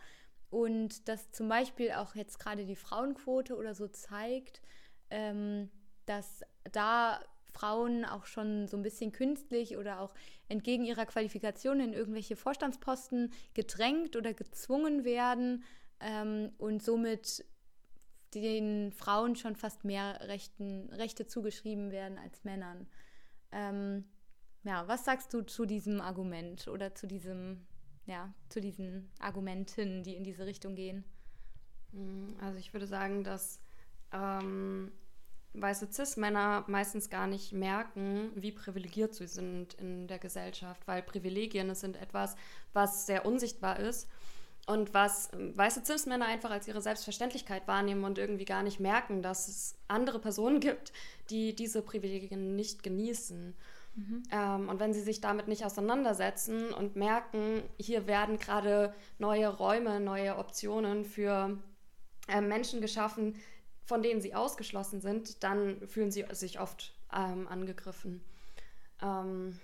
[0.51, 4.61] Und dass zum Beispiel auch jetzt gerade die Frauenquote oder so zeigt,
[5.09, 5.71] ähm,
[6.05, 7.19] dass da
[7.51, 10.13] Frauen auch schon so ein bisschen künstlich oder auch
[10.49, 15.63] entgegen ihrer Qualifikation in irgendwelche Vorstandsposten gedrängt oder gezwungen werden
[15.99, 17.45] ähm, und somit
[18.33, 22.87] den Frauen schon fast mehr Rechten, Rechte zugeschrieben werden als Männern.
[23.51, 24.05] Ähm,
[24.63, 27.65] ja, was sagst du zu diesem Argument oder zu diesem,
[28.05, 31.03] ja, zu diesen Argumenten, die in diese Richtung gehen?
[32.39, 33.59] Also ich würde sagen, dass
[34.13, 34.91] ähm,
[35.53, 41.73] weiße Cis-Männer meistens gar nicht merken, wie privilegiert sie sind in der Gesellschaft, weil Privilegien
[41.75, 42.35] sind etwas,
[42.73, 44.09] was sehr unsichtbar ist
[44.67, 49.21] und was ähm, weiße Cis-Männer einfach als ihre Selbstverständlichkeit wahrnehmen und irgendwie gar nicht merken,
[49.21, 50.93] dass es andere Personen gibt,
[51.29, 53.55] die diese Privilegien nicht genießen.
[53.95, 54.23] Mhm.
[54.31, 59.99] Ähm, und wenn sie sich damit nicht auseinandersetzen und merken, hier werden gerade neue Räume,
[59.99, 61.57] neue Optionen für
[62.27, 63.35] äh, Menschen geschaffen,
[63.83, 68.23] von denen sie ausgeschlossen sind, dann fühlen sie sich oft ähm, angegriffen.
[69.01, 69.59] Ähm,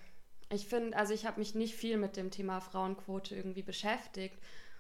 [0.50, 4.38] ich finde, also ich habe mich nicht viel mit dem Thema Frauenquote irgendwie beschäftigt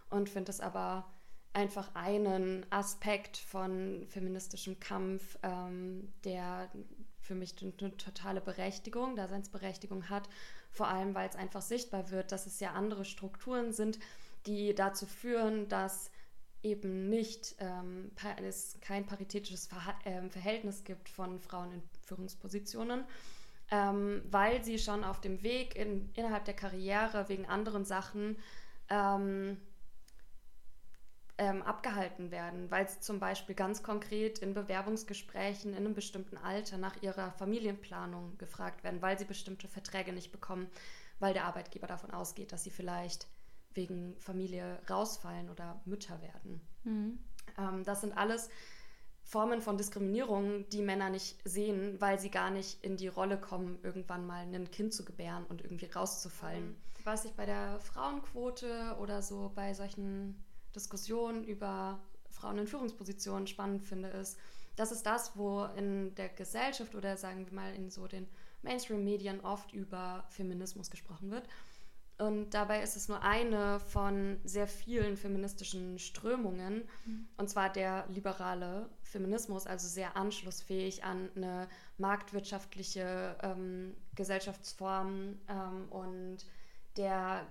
[0.09, 1.05] und finde es aber
[1.53, 6.69] einfach einen Aspekt von feministischem Kampf, ähm, der
[7.27, 10.29] für mich eine totale Berechtigung, Daseinsberechtigung hat,
[10.71, 13.99] vor allem weil es einfach sichtbar wird, dass es ja andere Strukturen sind,
[14.45, 16.09] die dazu führen, dass
[16.63, 18.11] eben nicht ähm,
[18.43, 23.03] es kein paritätisches Verha äh, Verhältnis gibt von Frauen in Führungspositionen,
[23.71, 28.37] ähm, weil sie schon auf dem Weg in, innerhalb der Karriere wegen anderen Sachen
[28.89, 29.57] ähm,
[31.37, 36.77] ähm abgehalten werden, weil sie zum Beispiel ganz konkret in Bewerbungsgesprächen in einem bestimmten Alter
[36.77, 40.67] nach ihrer Familienplanung gefragt werden, weil sie bestimmte Verträge nicht bekommen,
[41.19, 43.27] weil der Arbeitgeber davon ausgeht, dass sie vielleicht
[43.73, 46.61] wegen Familie rausfallen oder Mütter werden.
[46.83, 47.19] Mhm.
[47.57, 48.49] Ähm, das sind alles
[49.23, 53.77] Formen von Diskriminierung, die Männer nicht sehen, weil sie gar nicht in die Rolle kommen,
[53.83, 56.69] irgendwann mal ein Kind zu gebären und irgendwie rauszufallen.
[56.69, 56.75] Mhm.
[57.03, 60.43] Was ich bei der Frauenquote oder so bei solchen
[60.75, 61.99] Diskussionen über
[62.29, 64.37] Frauen in Führungspositionen spannend finde, ist,
[64.75, 68.27] das ist das, wo in der Gesellschaft oder sagen wir mal in so den
[68.61, 71.47] Mainstream-Medien oft über Feminismus gesprochen wird.
[72.19, 77.27] Und dabei ist es nur eine von sehr vielen feministischen Strömungen, mhm.
[77.37, 81.67] und zwar der liberale Feminismus, also sehr anschlussfähig an eine
[81.99, 86.37] marktwirtschaftliche ähm, Gesellschaftsform ähm, und
[86.97, 87.45] der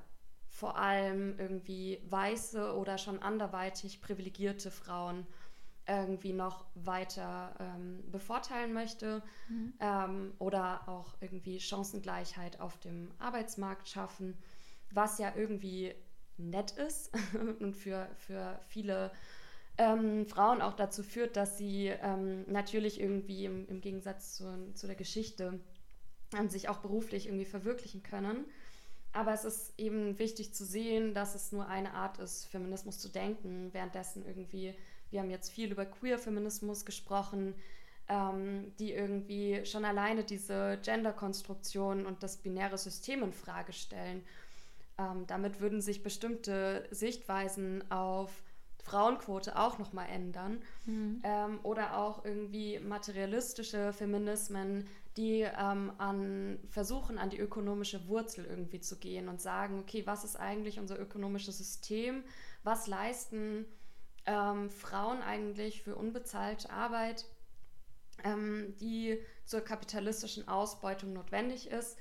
[0.56, 5.26] vor allem irgendwie weiße oder schon anderweitig privilegierte Frauen
[5.88, 9.74] irgendwie noch weiter ähm, bevorteilen möchte mhm.
[9.80, 14.36] ähm, oder auch irgendwie Chancengleichheit auf dem Arbeitsmarkt schaffen
[14.90, 15.94] was ja irgendwie
[16.36, 17.12] nett ist
[17.60, 19.12] und für, für viele
[19.78, 24.86] ähm, Frauen auch dazu führt, dass sie ähm, natürlich irgendwie im, im Gegensatz zu, zu
[24.86, 25.60] der Geschichte
[26.36, 28.46] ähm, sich auch beruflich irgendwie verwirklichen können.
[29.16, 33.08] Aber es ist eben wichtig zu sehen, dass es nur eine Art ist, Feminismus zu
[33.08, 33.70] denken.
[33.72, 34.74] Währenddessen irgendwie,
[35.10, 37.54] wir haben jetzt viel über Queer-Feminismus gesprochen,
[38.08, 44.22] ähm, die irgendwie schon alleine diese Gender-Konstruktion und das binäre System in Frage stellen
[44.98, 48.30] ähm, damit würden sich bestimmte Sichtweisen auf
[48.82, 50.62] Frauenquote auch nochmal ändern.
[50.86, 51.20] Mhm.
[51.24, 58.80] Ähm, oder auch irgendwie materialistische Feminismen, die ähm, an versuchen, an die ökonomische Wurzel irgendwie
[58.80, 62.22] zu gehen und sagen, okay, was ist eigentlich unser ökonomisches System?
[62.62, 63.64] Was leisten
[64.26, 67.24] ähm, Frauen eigentlich für unbezahlte Arbeit,
[68.24, 71.96] ähm, die zur kapitalistischen Ausbeutung notwendig ist?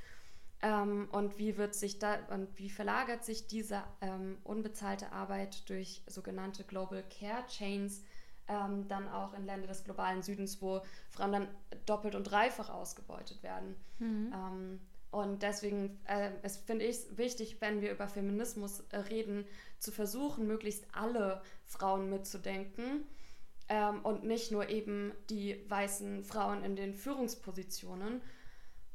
[0.62, 6.02] Ähm, und wie wird sich da und wie verlagert sich diese ähm, unbezahlte Arbeit durch
[6.08, 8.04] sogenannte Global Care Chains
[8.48, 10.82] ähm, dann auch in Länder des globalen Südens, wo
[11.12, 11.48] Frauen dann
[11.86, 13.76] doppelt und dreifach ausgebeutet werden.
[14.00, 14.34] Mhm.
[14.34, 14.80] Ähm,
[15.12, 19.46] und deswegen äh, es finde ich es wichtig, wenn wir über Feminismus äh, reden,
[19.80, 23.06] zu versuchen, möglichst alle Frauen mitzudenken
[23.70, 28.22] ähm, und nicht nur eben die weißen Frauen in den Führungspositionen.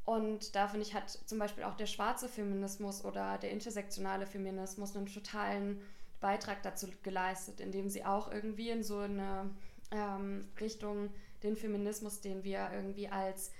[0.04, 4.96] Und da finde ich, hat zum Beispiel auch der schwarze Feminismus oder der intersektionale Feminismus
[4.96, 5.80] einen totalen
[6.20, 9.50] Beitrag dazu geleistet, indem sie auch irgendwie in so eine
[9.90, 11.11] ähm, Richtung
[11.42, 13.50] den Feminismus, den wir irgendwie als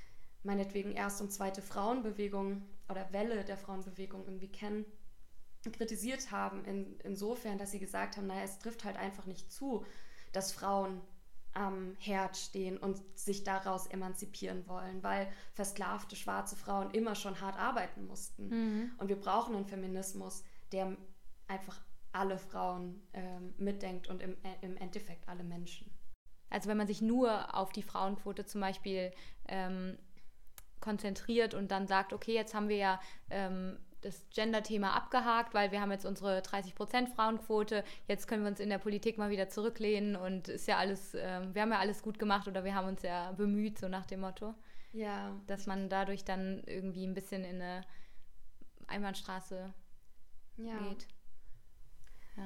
[0.43, 4.85] meinetwegen erste und zweite Frauenbewegung oder Welle der Frauenbewegung irgendwie kennen,
[5.73, 9.85] kritisiert haben, in, insofern, dass sie gesagt haben, naja, es trifft halt einfach nicht zu,
[10.33, 11.01] dass Frauen
[11.53, 17.59] am Herd stehen und sich daraus emanzipieren wollen, weil versklavte schwarze Frauen immer schon hart
[17.59, 18.49] arbeiten mussten.
[18.49, 18.93] Mhm.
[18.99, 20.97] Und wir brauchen einen Feminismus, der
[21.49, 21.81] einfach
[22.13, 25.91] alle Frauen ähm, mitdenkt und im, äh, im Endeffekt alle Menschen.
[26.49, 29.13] Also wenn man sich nur auf die Frauenquote zum Beispiel
[29.47, 29.97] ähm,
[30.81, 35.81] konzentriert und dann sagt, okay, jetzt haben wir ja ähm, das Gender-Thema abgehakt, weil wir
[35.81, 40.17] haben jetzt unsere 30% Frauenquote, jetzt können wir uns in der Politik mal wieder zurücklehnen
[40.17, 43.03] und ist ja alles, äh, wir haben ja alles gut gemacht oder wir haben uns
[43.03, 44.55] ja bemüht, so nach dem Motto.
[44.93, 45.39] Ja.
[45.47, 47.83] Dass man dadurch dann irgendwie ein bisschen in eine
[48.89, 49.73] Einbahnstraße
[50.57, 50.79] ja.
[50.79, 51.07] geht.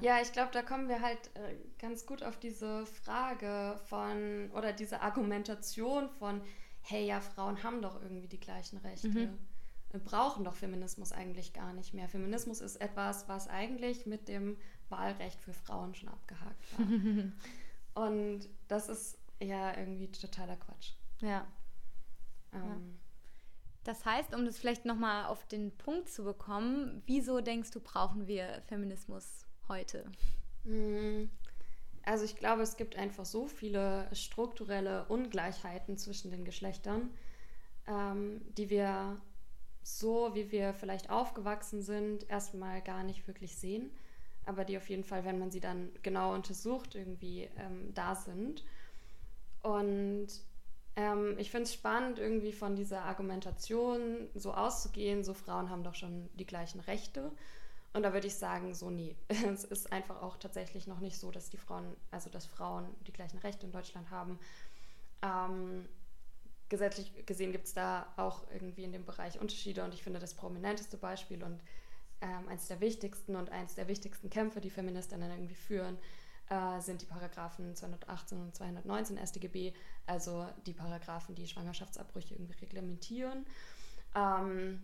[0.01, 4.73] Ja, ich glaube, da kommen wir halt äh, ganz gut auf diese Frage von oder
[4.73, 6.41] diese Argumentation von,
[6.83, 9.09] hey, ja, Frauen haben doch irgendwie die gleichen Rechte.
[9.09, 9.39] Mhm
[9.95, 12.09] wir brauchen doch Feminismus eigentlich gar nicht mehr.
[12.09, 16.87] Feminismus ist etwas, was eigentlich mit dem Wahlrecht für Frauen schon abgehakt war.
[18.09, 20.95] Und das ist ja irgendwie totaler Quatsch.
[21.21, 21.47] Ja.
[22.53, 22.77] Ähm, ja.
[23.85, 28.27] Das heißt, um das vielleicht nochmal auf den Punkt zu bekommen, wieso denkst du, brauchen
[28.27, 30.05] wir Feminismus heute?
[30.65, 31.31] Hm.
[32.05, 37.11] Also ich glaube, es gibt einfach so viele strukturelle Ungleichheiten zwischen den Geschlechtern,
[37.87, 39.21] ähm, die wir
[39.83, 43.91] so, wie wir vielleicht aufgewachsen sind, erstmal gar nicht wirklich sehen,
[44.47, 48.65] aber die auf jeden Fall, wenn man sie dann genau untersucht, irgendwie ähm, da sind.
[49.63, 50.29] Und
[50.97, 55.95] ähm, ich finde es spannend, irgendwie von dieser Argumentation so auszugehen, so Frauen haben doch
[55.95, 57.33] schon die gleichen Rechte.
[57.95, 59.17] Und da würde ich sagen, so nee.
[59.29, 63.13] Es ist einfach auch tatsächlich noch nicht so, dass die Frauen, also dass Frauen die
[63.13, 64.39] gleichen Rechte in Deutschland haben.
[65.23, 65.89] Ähm,
[66.69, 70.35] gesetzlich gesehen gibt es da auch irgendwie in dem Bereich Unterschiede und ich finde das
[70.35, 71.63] prominenteste Beispiel und
[72.21, 75.97] ähm, eines der wichtigsten und eines der wichtigsten Kämpfe, die Feministinnen irgendwie führen,
[76.49, 79.73] äh, sind die Paragraphen 218 und 219 StGB,
[80.07, 83.47] also die Paragraphen, die Schwangerschaftsabbrüche irgendwie reglementieren.
[84.17, 84.83] Ähm,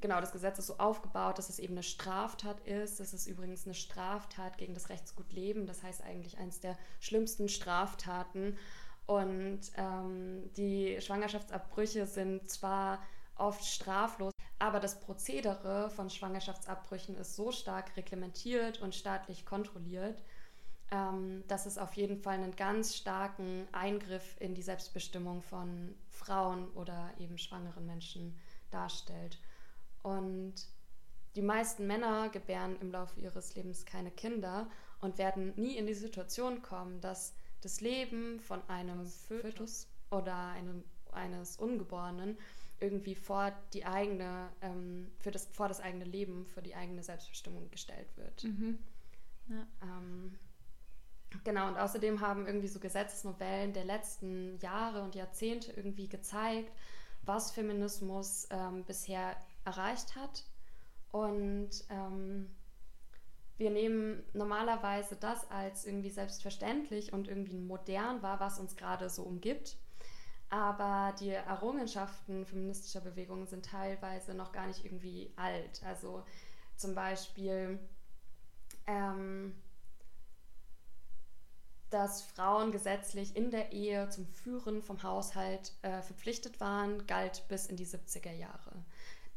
[0.00, 3.00] genau, das Gesetz ist so aufgebaut, dass es eben eine Straftat ist.
[3.00, 5.66] Das ist übrigens eine Straftat gegen das Rechtsgut Leben.
[5.66, 8.56] Das heißt eigentlich eines der schlimmsten Straftaten.
[9.06, 13.00] Und ähm, die Schwangerschaftsabbrüche sind zwar
[13.36, 20.22] oft straflos, aber das Prozedere von Schwangerschaftsabbrüchen ist so stark reglementiert und staatlich kontrolliert,
[20.90, 26.68] ähm, dass es auf jeden Fall einen ganz starken Eingriff in die Selbstbestimmung von Frauen
[26.72, 28.38] oder eben schwangeren Menschen
[28.70, 29.38] darstellt.
[30.02, 30.54] Und
[31.36, 34.68] die meisten Männer gebären im Laufe ihres Lebens keine Kinder
[35.00, 40.82] und werden nie in die Situation kommen, dass das Leben von einem Fötus oder einem,
[41.12, 42.36] eines Ungeborenen
[42.80, 47.70] irgendwie vor die eigene, ähm, für das, vor das eigene Leben, für die eigene Selbstbestimmung
[47.70, 48.44] gestellt wird.
[48.44, 48.78] Mhm.
[49.48, 49.66] Ja.
[49.82, 50.38] Ähm,
[51.44, 56.72] genau, und außerdem haben irgendwie so Gesetzesnovellen der letzten Jahre und Jahrzehnte irgendwie gezeigt,
[57.22, 60.44] was Feminismus ähm, bisher erreicht hat.
[61.12, 62.50] Und ähm,
[63.60, 69.22] wir nehmen normalerweise das als irgendwie selbstverständlich und irgendwie modern wahr, was uns gerade so
[69.22, 69.76] umgibt.
[70.48, 75.82] Aber die Errungenschaften feministischer Bewegungen sind teilweise noch gar nicht irgendwie alt.
[75.84, 76.24] Also
[76.76, 77.78] zum Beispiel,
[78.86, 79.54] ähm,
[81.90, 87.66] dass Frauen gesetzlich in der Ehe zum Führen vom Haushalt äh, verpflichtet waren, galt bis
[87.66, 88.84] in die 70er Jahre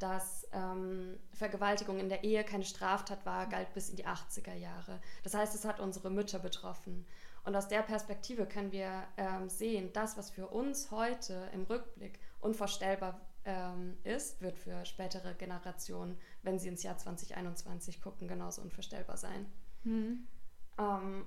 [0.04, 5.00] dass ähm, Vergewaltigung in der Ehe keine Straftat war, galt bis in die 80er Jahre.
[5.24, 7.06] Das heißt, es hat unsere Mütter betroffen.
[7.46, 12.20] Und aus der Perspektive können wir ähm, sehen, das, was für uns heute im Rückblick
[12.42, 19.16] unvorstellbar ähm, ist, wird für spätere Generationen, wenn sie ins Jahr 2021 gucken, genauso unvorstellbar
[19.16, 19.46] sein.
[19.86, 20.28] Mhm.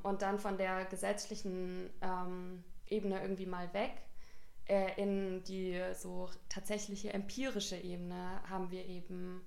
[0.02, 3.92] und dann von der gesetzlichen ähm, Ebene irgendwie mal weg
[4.68, 9.46] äh, in die so tatsächliche empirische Ebene haben wir eben,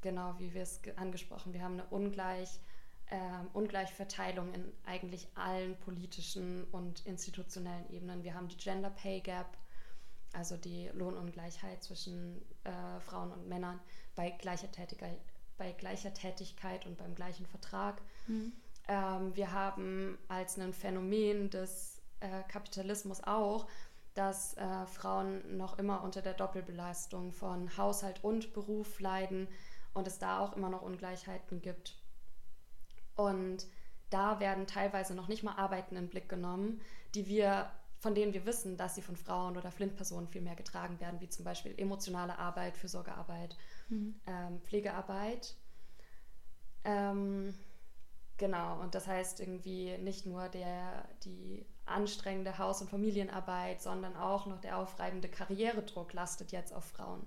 [0.00, 2.60] genau wie wir es angesprochen, wir haben eine ungleich,
[3.06, 3.16] äh,
[3.54, 8.22] Ungleichverteilung in eigentlich allen politischen und institutionellen Ebenen.
[8.22, 9.56] Wir haben die Gender Pay Gap,
[10.32, 13.80] also die Lohnungleichheit zwischen äh, Frauen und Männern
[14.14, 15.18] bei gleicher, Tätigkeit,
[15.56, 18.00] bei gleicher Tätigkeit und beim gleichen Vertrag.
[18.26, 18.52] Mhm.
[18.88, 23.66] Ähm, wir haben als ein Phänomen des äh, Kapitalismus auch
[24.14, 29.48] dass äh, Frauen noch immer unter der Doppelbelastung von Haushalt und Beruf leiden
[29.94, 31.96] und es da auch immer noch Ungleichheiten gibt.
[33.16, 33.66] Und
[34.10, 36.80] da werden teilweise noch nicht mal Arbeiten in Blick genommen,
[37.14, 40.98] die wir, von denen wir wissen, dass sie von Frauen oder Flintpersonen viel mehr getragen
[41.00, 43.56] werden, wie zum Beispiel emotionale Arbeit, Fürsorgearbeit,
[43.88, 44.20] mhm.
[44.26, 45.54] ähm, Pflegearbeit.
[46.84, 47.54] Ähm,
[48.36, 54.46] genau, und das heißt irgendwie nicht nur der, die anstrengende Haus- und Familienarbeit, sondern auch
[54.46, 57.26] noch der aufreibende Karrieredruck lastet jetzt auf Frauen.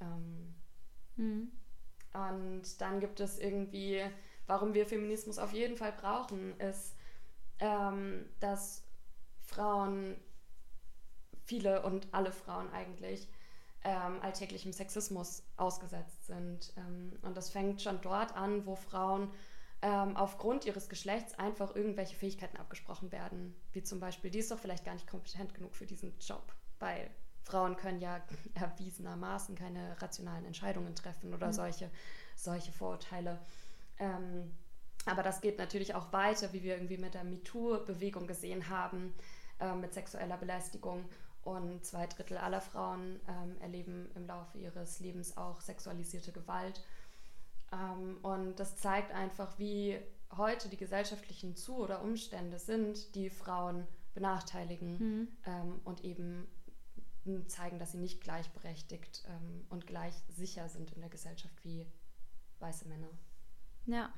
[0.00, 0.54] Ähm,
[1.16, 1.52] mhm.
[2.12, 4.02] Und dann gibt es irgendwie,
[4.46, 6.94] warum wir Feminismus auf jeden Fall brauchen, ist,
[7.58, 8.84] ähm, dass
[9.40, 10.16] Frauen,
[11.44, 13.28] viele und alle Frauen eigentlich,
[13.84, 16.72] ähm, alltäglichem Sexismus ausgesetzt sind.
[16.76, 19.30] Ähm, und das fängt schon dort an, wo Frauen
[19.82, 23.54] ähm, aufgrund ihres Geschlechts einfach irgendwelche Fähigkeiten abgesprochen werden.
[23.72, 27.10] Wie zum Beispiel, die ist doch vielleicht gar nicht kompetent genug für diesen Job, weil
[27.42, 28.22] Frauen können ja
[28.54, 31.52] erwiesenermaßen keine rationalen Entscheidungen treffen oder mhm.
[31.52, 31.90] solche,
[32.36, 33.40] solche Vorurteile.
[33.98, 34.52] Ähm,
[35.04, 39.12] aber das geht natürlich auch weiter, wie wir irgendwie mit der MeToo-Bewegung gesehen haben,
[39.58, 41.04] äh, mit sexueller Belästigung.
[41.42, 46.84] Und zwei Drittel aller Frauen ähm, erleben im Laufe ihres Lebens auch sexualisierte Gewalt.
[47.72, 49.98] Ähm, und das zeigt einfach, wie
[50.36, 55.28] heute die gesellschaftlichen Zu- oder Umstände sind, die Frauen benachteiligen mhm.
[55.46, 56.46] ähm, und eben
[57.46, 61.86] zeigen, dass sie nicht gleichberechtigt ähm, und gleich sicher sind in der Gesellschaft wie
[62.58, 63.08] weiße Männer.
[63.86, 64.12] Ja.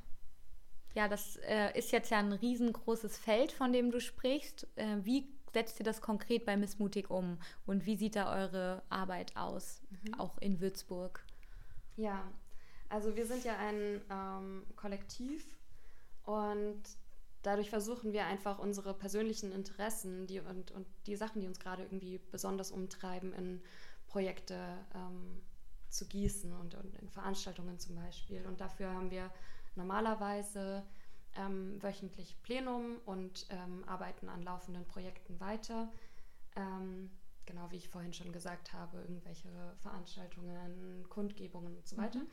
[0.95, 4.69] Ja, das äh, ist jetzt ja ein riesengroßes Feld, von dem du sprichst.
[4.77, 9.37] Äh, wie setzt ihr das konkret bei Missmutig um und wie sieht da eure Arbeit
[9.37, 10.15] aus, mhm.
[10.15, 11.25] auch in Würzburg?
[11.97, 12.33] Ja,
[12.89, 15.45] also wir sind ja ein ähm, Kollektiv
[16.25, 16.83] und
[17.43, 21.83] dadurch versuchen wir einfach unsere persönlichen Interessen die, und, und die Sachen, die uns gerade
[21.83, 23.63] irgendwie besonders umtreiben, in
[24.07, 25.43] Projekte ähm,
[25.89, 28.45] zu gießen und, und, in Veranstaltungen zum Beispiel.
[28.47, 29.31] Und dafür haben wir
[29.77, 30.83] normalerweise
[31.37, 35.93] ähm, wöchentlich Plenum und ähm, arbeiten an laufenden Projekten weiter.
[36.57, 37.11] Ähm,
[37.47, 39.49] genau wie ich vorhin schon gesagt habe, irgendwelche
[39.81, 42.21] Veranstaltungen, Kundgebungen und so weiter.
[42.21, 42.27] Mhm.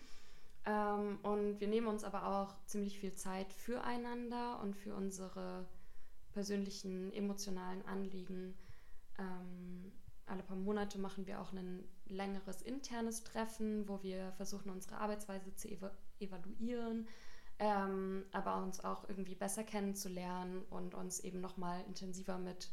[0.66, 5.66] Ähm, und wir nehmen uns aber auch ziemlich viel Zeit füreinander und für unsere
[6.34, 8.56] persönlichen emotionalen Anliegen.
[9.18, 9.92] Ähm,
[10.26, 15.54] alle paar Monate machen wir auch ein längeres internes Treffen, wo wir versuchen, unsere Arbeitsweise
[15.56, 15.84] zu ev
[16.20, 17.08] evaluieren,
[17.60, 22.70] ähm, aber uns auch irgendwie besser kennenzulernen und uns eben nochmal intensiver mit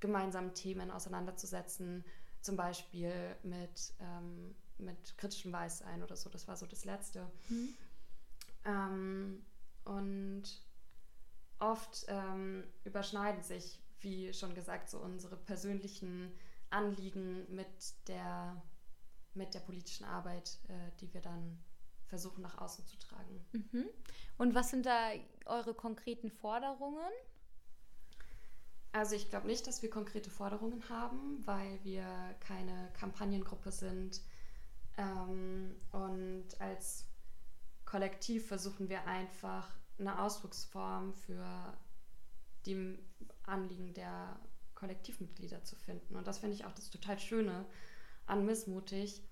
[0.00, 2.04] gemeinsamen Themen auseinanderzusetzen,
[2.40, 6.30] zum Beispiel mit ähm, mit kritischem Weißsein oder so.
[6.30, 7.30] Das war so das Letzte.
[7.48, 7.74] Mhm.
[8.64, 9.44] Ähm,
[9.84, 10.42] und
[11.58, 16.32] oft ähm, überschneiden sich, wie schon gesagt, so unsere persönlichen
[16.70, 18.60] Anliegen mit der,
[19.34, 21.58] mit der politischen Arbeit, äh, die wir dann
[22.06, 23.44] versuchen nach außen zu tragen.
[23.52, 23.86] Mhm.
[24.38, 25.10] Und was sind da
[25.46, 27.10] eure konkreten Forderungen?
[28.92, 32.04] Also ich glaube nicht, dass wir konkrete Forderungen haben, weil wir
[32.40, 34.20] keine Kampagnengruppe sind,
[34.96, 37.06] ähm, und als
[37.84, 39.68] Kollektiv versuchen wir einfach
[39.98, 41.76] eine Ausdrucksform für
[42.66, 42.98] die
[43.44, 44.38] Anliegen der
[44.74, 46.16] Kollektivmitglieder zu finden.
[46.16, 47.64] Und das finde ich auch das total Schöne
[48.26, 49.22] an Missmutig,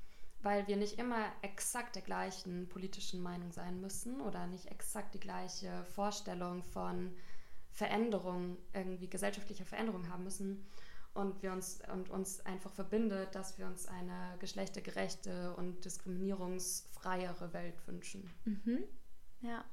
[0.43, 5.21] weil wir nicht immer exakt der gleichen politischen Meinung sein müssen oder nicht exakt die
[5.21, 7.15] gleiche Vorstellung von
[7.73, 10.67] Veränderung, irgendwie gesellschaftlicher Veränderung haben müssen,
[11.15, 17.87] und wir uns und uns einfach verbindet, dass wir uns eine geschlechtergerechte und diskriminierungsfreiere Welt
[17.87, 18.31] wünschen.
[18.45, 18.85] Mhm.
[19.41, 19.65] Ja.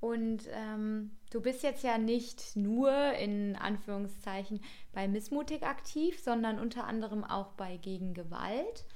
[0.00, 4.60] Und ähm, du bist jetzt ja nicht nur in Anführungszeichen
[4.92, 8.86] bei Missmutig aktiv, sondern unter anderem auch bei Gegen Gewalt.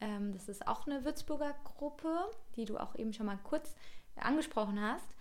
[0.00, 2.08] Ähm, das ist auch eine Würzburger Gruppe,
[2.56, 3.74] die du auch eben schon mal kurz
[4.16, 5.14] angesprochen hast.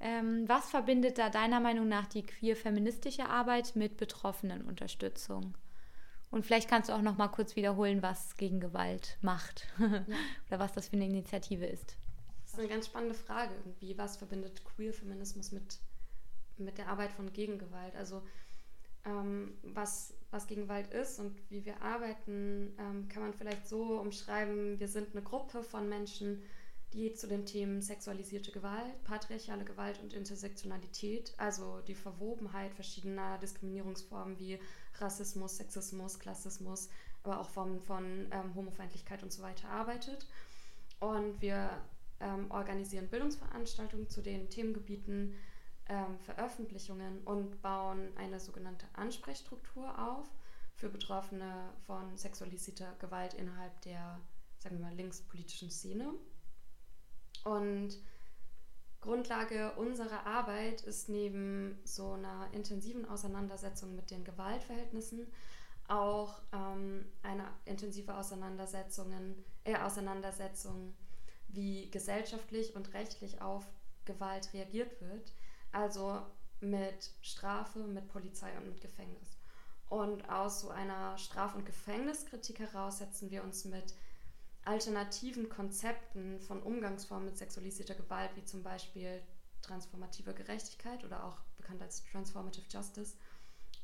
[0.00, 5.54] Ähm, was verbindet da deiner Meinung nach die queer-feministische Arbeit mit Betroffenenunterstützung?
[6.30, 9.66] Und vielleicht kannst du auch noch mal kurz wiederholen, was gegen Gewalt macht
[10.46, 11.96] oder was das für eine Initiative ist.
[12.44, 13.98] Das ist eine ganz spannende Frage irgendwie.
[13.98, 15.78] Was verbindet Queer-Feminismus mit,
[16.56, 17.96] mit der Arbeit von Gegengewalt?
[17.96, 18.22] Also
[19.04, 24.78] ähm, was, was Gegengewalt ist und wie wir arbeiten, ähm, kann man vielleicht so umschreiben.
[24.78, 26.42] Wir sind eine Gruppe von Menschen,
[26.92, 34.38] die zu den Themen sexualisierte Gewalt, patriarchale Gewalt und Intersektionalität, also die Verwobenheit verschiedener Diskriminierungsformen
[34.38, 34.58] wie
[34.98, 36.88] Rassismus, Sexismus, Klassismus,
[37.22, 40.26] aber auch Formen von ähm, Homofeindlichkeit und so weiter arbeitet.
[41.00, 41.70] Und wir
[42.20, 45.34] ähm, organisieren Bildungsveranstaltungen zu den Themengebieten,
[45.88, 50.28] ähm, Veröffentlichungen und bauen eine sogenannte Ansprechstruktur auf
[50.76, 54.20] für Betroffene von sexualisierter Gewalt innerhalb der,
[54.58, 56.14] sagen wir mal, linkspolitischen Szene.
[57.44, 57.98] Und
[59.00, 65.26] Grundlage unserer Arbeit ist neben so einer intensiven Auseinandersetzung mit den Gewaltverhältnissen
[65.90, 70.94] auch ähm, eine intensive Auseinandersetzungen, äh, Auseinandersetzung,
[71.48, 73.64] wie gesellschaftlich und rechtlich auf
[74.04, 75.32] Gewalt reagiert wird.
[75.72, 76.22] Also
[76.60, 79.38] mit Strafe, mit Polizei und mit Gefängnis.
[79.88, 83.94] Und aus so einer Straf- und Gefängniskritik heraus setzen wir uns mit
[84.64, 89.22] alternativen Konzepten von Umgangsformen mit sexualisierter Gewalt, wie zum Beispiel
[89.62, 93.16] transformative Gerechtigkeit oder auch bekannt als Transformative Justice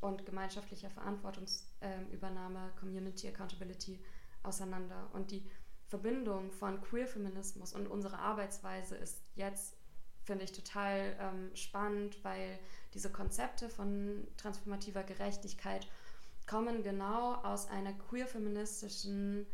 [0.00, 3.98] und gemeinschaftlicher Verantwortungsübernahme, Community Accountability
[4.42, 5.08] auseinander.
[5.12, 5.48] Und die
[5.88, 9.76] Verbindung von Queer-Feminismus und unserer Arbeitsweise ist jetzt,
[10.24, 12.58] finde ich, total ähm, spannend, weil
[12.92, 15.86] diese Konzepte von transformativer Gerechtigkeit
[16.46, 19.46] kommen genau aus einer queer-feministischen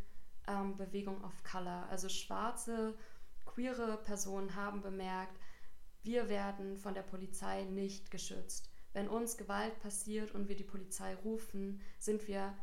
[0.46, 1.86] ähm, Bewegung of Color.
[1.90, 2.94] Also schwarze,
[3.44, 5.38] queere Personen haben bemerkt,
[6.02, 8.70] wir werden von der Polizei nicht geschützt.
[8.92, 12.54] Wenn uns Gewalt passiert und wir die Polizei rufen, sind wir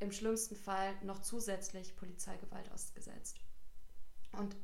[0.00, 3.36] im schlimmsten Fall noch zusätzlich Polizeigewalt ausgesetzt.
[4.32, 4.56] Und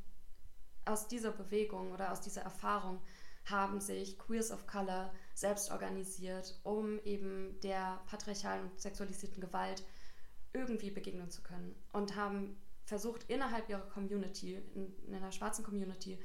[0.84, 3.00] aus dieser Bewegung oder aus dieser Erfahrung
[3.44, 9.84] haben sich Queers of Color selbst organisiert, um eben der patriarchalen und sexualisierten Gewalt
[10.52, 16.18] irgendwie begegnen zu können und haben versucht, innerhalb ihrer Community, in, in einer schwarzen Community,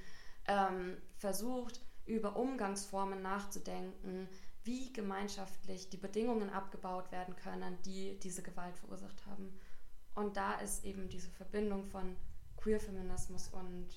[0.48, 4.28] ähm, versucht, über Umgangsformen nachzudenken,
[4.64, 9.54] wie gemeinschaftlich die Bedingungen abgebaut werden können, die diese Gewalt verursacht haben.
[10.16, 12.16] Und da ist eben diese Verbindung von
[12.58, 13.88] Queer-Feminismus und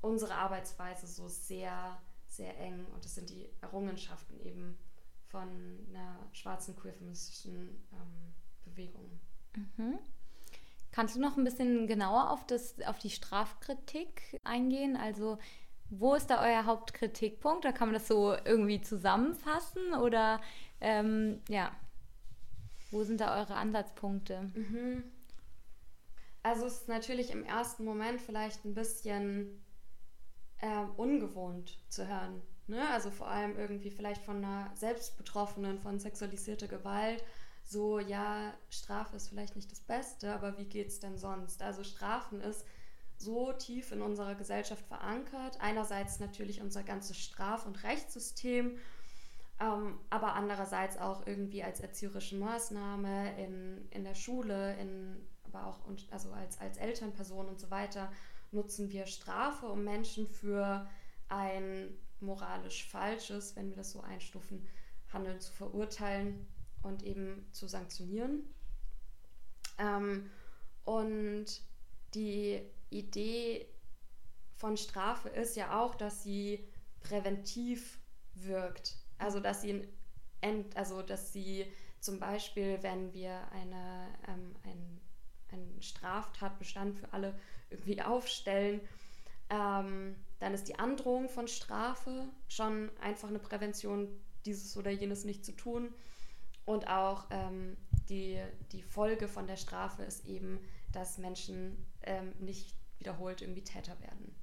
[0.00, 2.86] unsere Arbeitsweise so sehr, sehr eng.
[2.94, 4.78] Und das sind die Errungenschaften eben
[5.26, 5.48] von
[5.90, 9.20] einer schwarzen queer-feministischen ähm, Bewegung.
[9.56, 9.98] Mhm.
[10.92, 14.96] Kannst du noch ein bisschen genauer auf, das, auf die Strafkritik eingehen?
[14.96, 15.38] Also
[15.90, 17.64] wo ist da euer Hauptkritikpunkt?
[17.64, 20.40] Da kann man das so irgendwie zusammenfassen oder
[20.80, 21.70] ähm, ja,
[22.90, 24.50] wo sind da eure Ansatzpunkte?
[24.54, 25.04] Mhm.
[26.42, 29.62] Also es ist natürlich im ersten Moment vielleicht ein bisschen
[30.60, 32.40] äh, ungewohnt zu hören.
[32.68, 32.88] Ne?
[32.90, 37.22] Also vor allem irgendwie vielleicht von einer Selbstbetroffenen von sexualisierter Gewalt
[37.68, 41.62] so, ja, Strafe ist vielleicht nicht das Beste, aber wie geht es denn sonst?
[41.62, 42.64] Also Strafen ist
[43.18, 45.60] so tief in unserer Gesellschaft verankert.
[45.60, 48.78] Einerseits natürlich unser ganzes Straf- und Rechtssystem,
[49.58, 55.84] ähm, aber andererseits auch irgendwie als erzieherische Maßnahme in, in der Schule, in, aber auch
[55.86, 58.12] und, also als, als Elternperson und so weiter
[58.52, 60.88] nutzen wir Strafe, um Menschen für
[61.28, 61.88] ein
[62.20, 64.64] moralisch falsches, wenn wir das so einstufen,
[65.12, 66.46] Handeln zu verurteilen
[66.86, 68.42] und eben zu sanktionieren.
[69.78, 70.30] Ähm,
[70.84, 71.46] und
[72.14, 72.60] die
[72.90, 73.66] Idee
[74.54, 76.66] von Strafe ist ja auch, dass sie
[77.00, 77.98] präventiv
[78.34, 78.96] wirkt.
[79.18, 79.86] Also dass sie,
[80.40, 81.66] ent, also dass sie
[82.00, 85.00] zum Beispiel, wenn wir eine, ähm, ein,
[85.52, 87.38] einen Straftatbestand für alle
[87.70, 88.80] irgendwie aufstellen,
[89.50, 94.08] ähm, dann ist die Androhung von Strafe schon einfach eine Prävention,
[94.44, 95.92] dieses oder jenes nicht zu tun.
[96.66, 97.76] Und auch ähm,
[98.08, 98.38] die,
[98.72, 100.60] die Folge von der Strafe ist eben,
[100.92, 104.34] dass Menschen ähm, nicht wiederholt irgendwie Täter werden.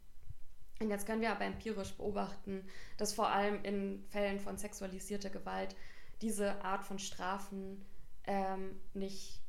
[0.79, 2.65] Und jetzt können wir aber empirisch beobachten,
[2.97, 5.75] dass vor allem in Fällen von sexualisierter Gewalt
[6.21, 7.85] diese Art von Strafen
[8.25, 9.41] ähm, nicht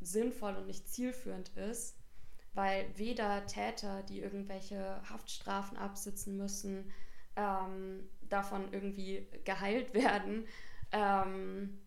[0.00, 1.96] sinnvoll und nicht zielführend ist,
[2.54, 6.90] weil weder Täter, die irgendwelche Haftstrafen absitzen müssen,
[7.36, 10.46] ähm, davon irgendwie geheilt werden,
[10.92, 11.78] ähm,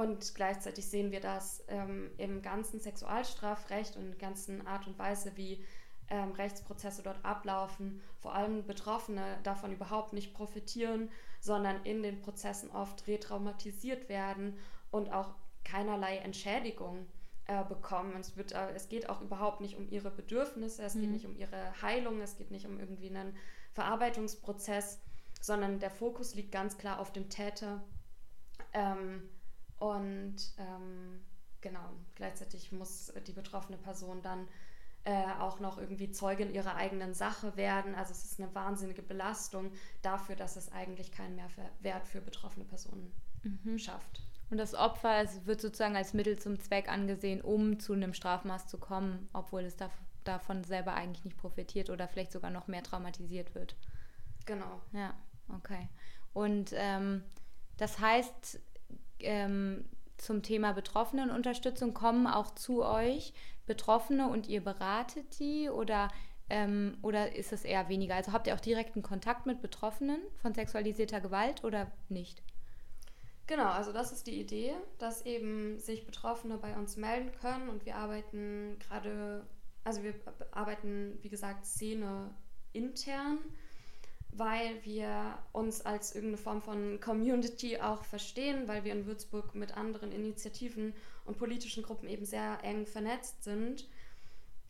[0.00, 4.98] Und gleichzeitig sehen wir das ähm, im ganzen Sexualstrafrecht und in der ganzen Art und
[4.98, 5.62] Weise, wie
[6.08, 12.70] ähm, Rechtsprozesse dort ablaufen, vor allem Betroffene davon überhaupt nicht profitieren, sondern in den Prozessen
[12.70, 14.56] oft retraumatisiert werden
[14.90, 15.34] und auch
[15.64, 17.06] keinerlei Entschädigung
[17.44, 18.16] äh, bekommen.
[18.18, 21.00] Es, wird, äh, es geht auch überhaupt nicht um ihre Bedürfnisse, es mhm.
[21.02, 23.36] geht nicht um ihre Heilung, es geht nicht um irgendwie einen
[23.74, 24.98] Verarbeitungsprozess,
[25.42, 27.84] sondern der Fokus liegt ganz klar auf dem Täter.
[28.72, 29.28] Ähm,
[29.80, 31.20] und ähm,
[31.60, 34.46] genau, gleichzeitig muss die betroffene Person dann
[35.04, 37.94] äh, auch noch irgendwie Zeugin ihrer eigenen Sache werden.
[37.94, 39.72] Also es ist eine wahnsinnige Belastung
[40.02, 43.10] dafür, dass es eigentlich keinen Mehrwert für betroffene Personen
[43.42, 43.78] mhm.
[43.78, 44.22] schafft.
[44.50, 48.66] Und das Opfer es wird sozusagen als Mittel zum Zweck angesehen, um zu einem Strafmaß
[48.66, 49.92] zu kommen, obwohl es dav
[50.24, 53.74] davon selber eigentlich nicht profitiert oder vielleicht sogar noch mehr traumatisiert wird.
[54.44, 54.82] Genau.
[54.92, 55.14] Ja,
[55.48, 55.88] okay.
[56.34, 57.24] Und ähm,
[57.78, 58.60] das heißt,
[59.22, 59.84] ähm,
[60.16, 63.32] zum Thema Betroffenenunterstützung kommen auch zu euch
[63.66, 66.08] Betroffene und ihr beratet die oder,
[66.48, 68.16] ähm, oder ist es eher weniger?
[68.16, 72.42] Also habt ihr auch direkten Kontakt mit Betroffenen von sexualisierter Gewalt oder nicht?
[73.46, 77.84] Genau, also das ist die Idee, dass eben sich Betroffene bei uns melden können und
[77.84, 79.44] wir arbeiten gerade,
[79.82, 80.14] also wir
[80.52, 82.32] arbeiten, wie gesagt, Szene
[82.72, 83.38] intern,
[84.32, 89.76] weil wir uns als irgendeine Form von Community auch verstehen, weil wir in Würzburg mit
[89.76, 93.88] anderen Initiativen und politischen Gruppen eben sehr eng vernetzt sind.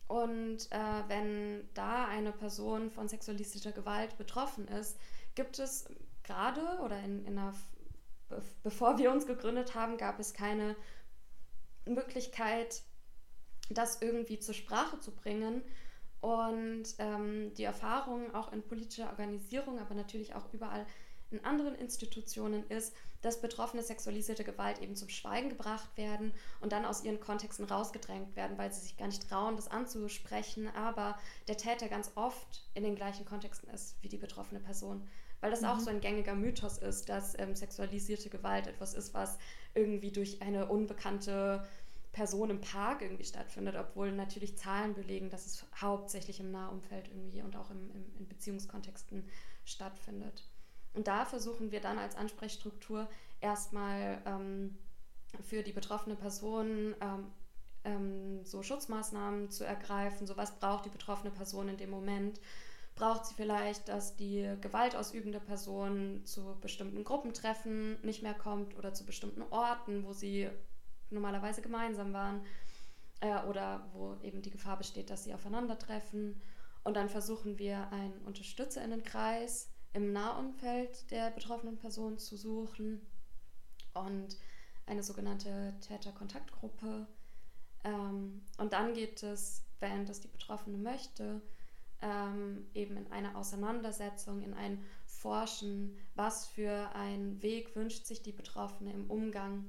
[0.07, 4.97] Und äh, wenn da eine Person von sexualistischer Gewalt betroffen ist,
[5.35, 5.85] gibt es
[6.23, 7.53] gerade oder in, in einer
[8.63, 10.75] bevor wir uns gegründet haben, gab es keine
[11.85, 12.83] Möglichkeit,
[13.69, 15.61] das irgendwie zur Sprache zu bringen.
[16.21, 20.85] Und ähm, die Erfahrung auch in politischer Organisierung, aber natürlich auch überall
[21.31, 26.85] in anderen Institutionen ist, dass betroffene sexualisierte Gewalt eben zum Schweigen gebracht werden und dann
[26.85, 31.17] aus ihren Kontexten rausgedrängt werden, weil sie sich gar nicht trauen, das anzusprechen, aber
[31.47, 35.07] der Täter ganz oft in den gleichen Kontexten ist wie die betroffene Person
[35.41, 35.67] weil das mhm.
[35.67, 39.37] auch so ein gängiger Mythos ist, dass ähm, sexualisierte Gewalt etwas ist, was
[39.73, 41.67] irgendwie durch eine unbekannte
[42.11, 47.41] Person im Park irgendwie stattfindet, obwohl natürlich Zahlen belegen, dass es hauptsächlich im Nahumfeld irgendwie
[47.41, 49.27] und auch im, im, in Beziehungskontexten
[49.63, 50.43] stattfindet.
[50.93, 53.07] Und da versuchen wir dann als Ansprechstruktur
[53.39, 54.77] erstmal ähm,
[55.41, 57.27] für die betroffene Person ähm,
[57.85, 62.41] ähm, so Schutzmaßnahmen zu ergreifen, so was braucht die betroffene Person in dem Moment
[62.95, 69.05] braucht sie vielleicht, dass die gewaltausübende Person zu bestimmten Gruppentreffen nicht mehr kommt oder zu
[69.05, 70.49] bestimmten Orten, wo sie
[71.11, 72.41] normalerweise gemeinsam waren
[73.21, 76.41] äh, oder wo eben die Gefahr besteht, dass sie aufeinandertreffen.
[76.83, 83.01] Und dann versuchen wir einen Unterstützerinnenkreis im Nahumfeld der betroffenen Person zu suchen
[83.93, 84.37] und
[84.85, 87.07] eine sogenannte Täterkontaktgruppe.
[87.83, 91.41] Ähm, und dann geht es, wenn das die Betroffene möchte,
[92.01, 98.31] ähm, eben in eine Auseinandersetzung, in ein Forschen, was für einen Weg wünscht sich die
[98.31, 99.65] Betroffene im Umgang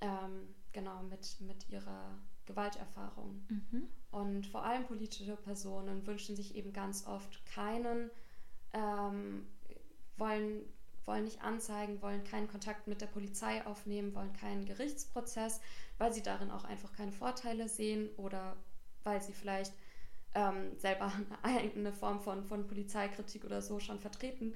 [0.00, 3.42] ähm, genau mit, mit ihrer Gewalterfahrung.
[3.48, 3.88] Mhm.
[4.10, 8.10] Und vor allem politische Personen wünschen sich eben ganz oft keinen,
[8.74, 9.46] ähm,
[10.18, 10.62] wollen,
[11.06, 15.60] wollen nicht anzeigen, wollen keinen Kontakt mit der Polizei aufnehmen, wollen keinen Gerichtsprozess,
[15.96, 18.54] weil sie darin auch einfach keine Vorteile sehen oder
[19.02, 19.72] weil sie vielleicht
[20.34, 21.10] ähm, selber
[21.42, 24.54] eine Form von, von Polizeikritik oder so schon vertreten.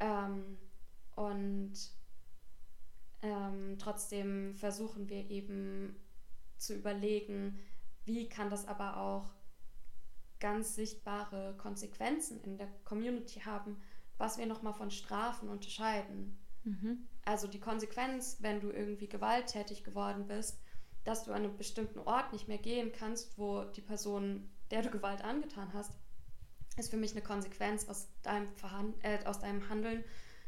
[0.00, 0.56] Ähm,
[1.14, 1.74] und
[3.22, 5.96] ähm, trotzdem versuchen wir eben
[6.56, 7.58] zu überlegen,
[8.04, 9.34] wie kann das aber auch
[10.38, 13.80] ganz sichtbare Konsequenzen in der Community haben,
[14.18, 16.38] was wir nochmal von Strafen unterscheiden.
[16.64, 17.06] Mhm.
[17.24, 20.60] Also die Konsequenz, wenn du irgendwie gewalttätig geworden bist,
[21.04, 24.90] dass du an einen bestimmten Ort nicht mehr gehen kannst, wo die Person der du
[24.90, 25.92] Gewalt angetan hast,
[26.76, 30.04] ist für mich eine Konsequenz aus deinem, Verhand äh, aus deinem Handeln,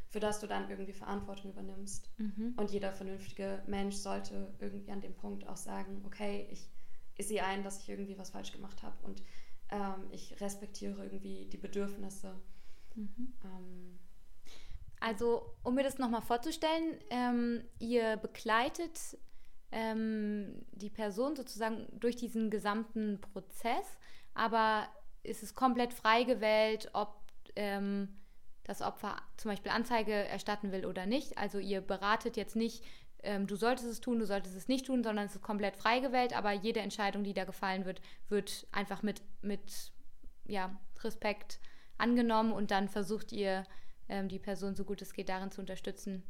[0.09, 2.09] für das du dann irgendwie Verantwortung übernimmst.
[2.17, 2.53] Mhm.
[2.57, 6.67] Und jeder vernünftige Mensch sollte irgendwie an dem Punkt auch sagen, okay, ich,
[7.15, 9.21] ich sehe ein, dass ich irgendwie was falsch gemacht habe und
[9.71, 12.35] ähm, ich respektiere irgendwie die Bedürfnisse.
[12.95, 13.33] Mhm.
[13.43, 13.99] Ähm,
[14.99, 19.17] also, um mir das nochmal vorzustellen, ähm, ihr begleitet
[19.71, 23.85] ähm, die Person sozusagen durch diesen gesamten Prozess,
[24.33, 24.87] aber
[25.23, 27.15] ist es komplett frei gewählt, ob
[27.55, 28.09] ähm,
[28.69, 31.37] das Opfer zum Beispiel Anzeige erstatten will oder nicht.
[31.37, 32.83] Also ihr beratet jetzt nicht,
[33.23, 35.99] ähm, du solltest es tun, du solltest es nicht tun, sondern es ist komplett frei
[35.99, 37.99] gewählt, aber jede Entscheidung, die da gefallen wird,
[38.29, 39.91] wird einfach mit, mit
[40.45, 41.59] ja, Respekt
[41.97, 43.65] angenommen und dann versucht ihr,
[44.07, 46.23] ähm, die Person so gut es geht darin zu unterstützen,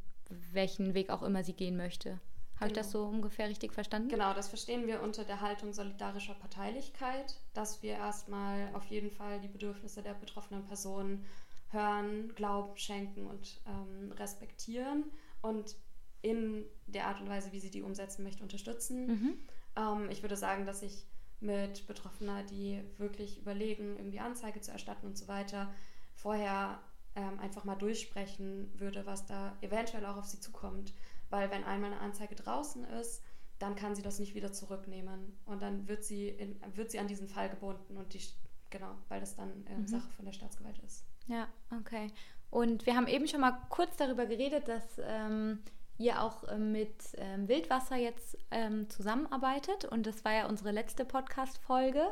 [0.52, 2.20] welchen Weg auch immer sie gehen möchte.
[2.56, 4.08] Habe ich das so ungefähr richtig verstanden?
[4.08, 9.40] Genau, das verstehen wir unter der Haltung solidarischer Parteilichkeit, dass wir erstmal auf jeden Fall
[9.40, 11.24] die Bedürfnisse der betroffenen Personen
[11.70, 15.04] hören, glauben, schenken und ähm, respektieren
[15.42, 15.76] und
[16.22, 19.06] in der Art und Weise, wie sie die umsetzen möchte, unterstützen.
[19.06, 19.34] Mhm.
[19.76, 21.06] Ähm, ich würde sagen, dass ich
[21.40, 25.72] mit Betroffener, die wirklich überlegen, irgendwie Anzeige zu erstatten und so weiter,
[26.14, 26.80] vorher
[27.16, 30.92] ähm, einfach mal durchsprechen würde, was da eventuell auch auf sie zukommt.
[31.30, 33.22] Weil wenn einmal eine Anzeige draußen ist,
[33.58, 35.38] dann kann sie das nicht wieder zurücknehmen.
[35.46, 38.20] Und dann wird sie, in, wird sie an diesen Fall gebunden und die,
[38.68, 39.86] genau, weil das dann ähm, mhm.
[39.86, 41.04] Sache von der Staatsgewalt ist.
[41.26, 41.48] Ja,
[41.78, 42.12] okay.
[42.50, 45.60] Und wir haben eben schon mal kurz darüber geredet, dass ähm,
[45.98, 49.84] ihr auch ähm, mit ähm, Wildwasser jetzt ähm, zusammenarbeitet.
[49.84, 52.04] Und das war ja unsere letzte Podcast-Folge.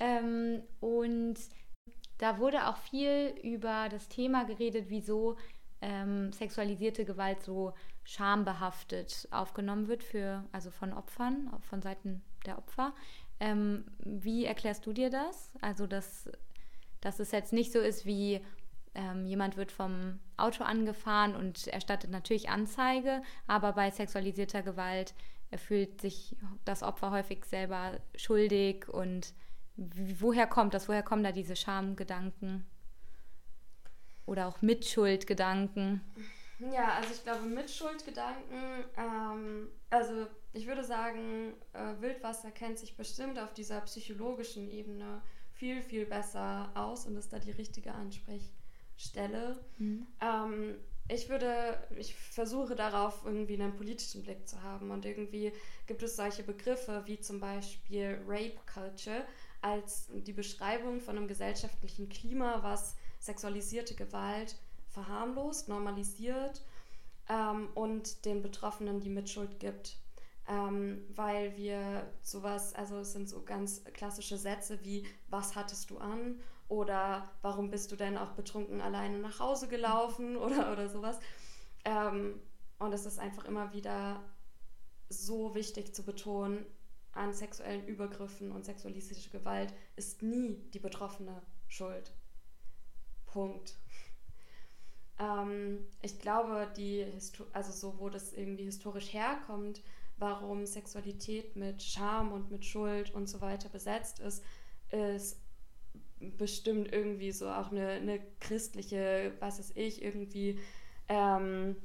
[0.00, 1.36] Ähm, und
[2.18, 5.36] da wurde auch viel über das Thema geredet, wieso
[6.32, 7.72] sexualisierte Gewalt so
[8.02, 12.92] schambehaftet aufgenommen wird für, also von Opfern, von Seiten der Opfer.
[14.00, 15.52] Wie erklärst du dir das?
[15.60, 16.28] Also, dass,
[17.00, 18.40] dass es jetzt nicht so ist wie
[18.94, 25.14] ähm, jemand wird vom Auto angefahren und erstattet natürlich Anzeige, aber bei sexualisierter Gewalt
[25.56, 29.32] fühlt sich das Opfer häufig selber schuldig und
[29.76, 30.88] woher kommt das?
[30.88, 32.66] Woher kommen da diese Schamgedanken?
[34.26, 36.02] Oder auch Mitschuldgedanken?
[36.58, 43.38] Ja, also ich glaube, Mitschuldgedanken, ähm, also ich würde sagen, äh, Wildwasser kennt sich bestimmt
[43.38, 45.22] auf dieser psychologischen Ebene
[45.58, 49.58] viel, viel besser aus und ist da die richtige Ansprechstelle.
[49.78, 50.06] Mhm.
[50.20, 50.76] Ähm,
[51.08, 55.52] ich würde, ich versuche darauf irgendwie einen politischen Blick zu haben und irgendwie
[55.86, 59.24] gibt es solche Begriffe wie zum Beispiel Rape Culture,
[59.62, 64.56] als die Beschreibung von einem gesellschaftlichen Klima, was sexualisierte Gewalt
[64.90, 66.62] verharmlost, normalisiert
[67.28, 69.96] ähm, und den Betroffenen die Mitschuld gibt.
[70.48, 75.98] Ähm, weil wir sowas, also es sind so ganz klassische Sätze wie, was hattest du
[75.98, 76.40] an?
[76.68, 80.36] Oder warum bist du denn auch betrunken alleine nach Hause gelaufen?
[80.38, 81.18] Oder, oder sowas.
[81.84, 82.40] Ähm,
[82.78, 84.22] und es ist einfach immer wieder
[85.08, 86.64] so wichtig zu betonen,
[87.12, 92.12] an sexuellen Übergriffen und sexualistischer Gewalt ist nie die Betroffene schuld.
[93.26, 93.76] Punkt.
[95.18, 97.06] Ähm, ich glaube, die
[97.52, 99.82] also so, wo das irgendwie historisch herkommt,
[100.18, 104.44] warum Sexualität mit Scham und mit Schuld und so weiter besetzt ist,
[104.90, 105.40] ist
[106.20, 110.58] bestimmt irgendwie so auch eine, eine christliche, was weiß ich, irgendwie
[111.08, 111.76] ähm,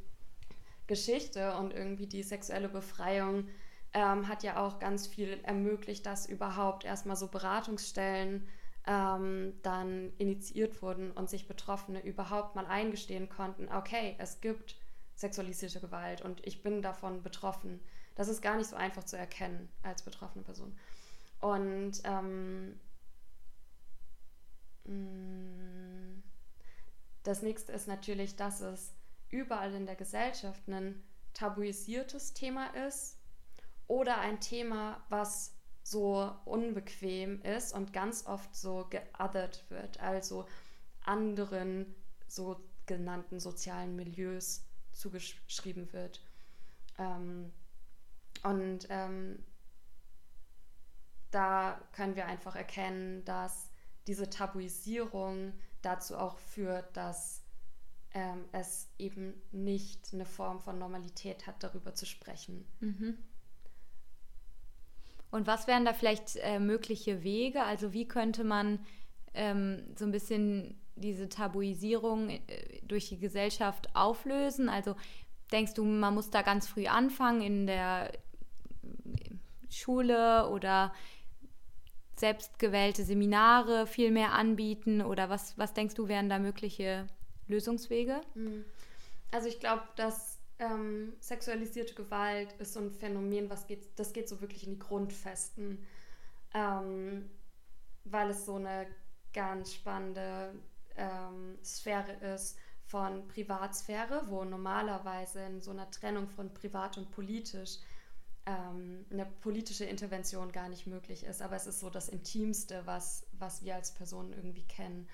[0.87, 3.47] Geschichte und irgendwie die sexuelle Befreiung
[3.93, 8.47] ähm, hat ja auch ganz viel ermöglicht, dass überhaupt erstmal so Beratungsstellen
[8.85, 14.75] ähm, dann initiiert wurden und sich Betroffene überhaupt mal eingestehen konnten, okay, es gibt
[15.15, 17.79] sexualisierte Gewalt und ich bin davon betroffen.
[18.15, 20.77] Das ist gar nicht so einfach zu erkennen als betroffene Person.
[21.39, 22.79] Und ähm,
[24.85, 26.21] mm,
[27.23, 28.93] das nächste ist natürlich, dass es
[29.29, 31.01] überall in der Gesellschaft ein
[31.33, 33.17] tabuisiertes Thema ist,
[33.87, 35.53] oder ein Thema, was
[35.83, 40.45] so unbequem ist und ganz oft so geothert wird, also
[41.03, 41.93] anderen
[42.27, 46.23] sogenannten sozialen Milieus zugeschrieben wird.
[46.97, 47.51] Ähm,
[48.43, 49.43] und ähm,
[51.31, 53.71] da können wir einfach erkennen, dass
[54.07, 57.43] diese Tabuisierung dazu auch führt, dass
[58.13, 62.65] ähm, es eben nicht eine Form von Normalität hat, darüber zu sprechen.
[62.79, 63.17] Mhm.
[65.31, 67.63] Und was wären da vielleicht äh, mögliche Wege?
[67.63, 68.85] Also wie könnte man
[69.33, 72.41] ähm, so ein bisschen diese Tabuisierung äh,
[72.83, 74.69] durch die Gesellschaft auflösen?
[74.69, 74.95] Also
[75.51, 78.11] denkst du, man muss da ganz früh anfangen in der
[79.73, 80.93] Schule oder
[82.15, 85.01] selbstgewählte Seminare viel mehr anbieten?
[85.01, 87.07] Oder was, was denkst du, wären da mögliche
[87.47, 88.21] Lösungswege?
[88.33, 88.63] Hm.
[89.31, 94.29] Also ich glaube, dass ähm, sexualisierte Gewalt ist so ein Phänomen, was geht, das geht
[94.29, 95.83] so wirklich in die Grundfesten,
[96.53, 97.29] ähm,
[98.05, 98.87] weil es so eine
[99.33, 100.53] ganz spannende
[100.95, 107.79] ähm, Sphäre ist von Privatsphäre, wo normalerweise in so einer Trennung von privat und politisch
[108.45, 111.41] ähm, eine politische Intervention gar nicht möglich ist.
[111.41, 115.07] Aber es ist so das Intimste, was, was wir als Personen irgendwie kennen.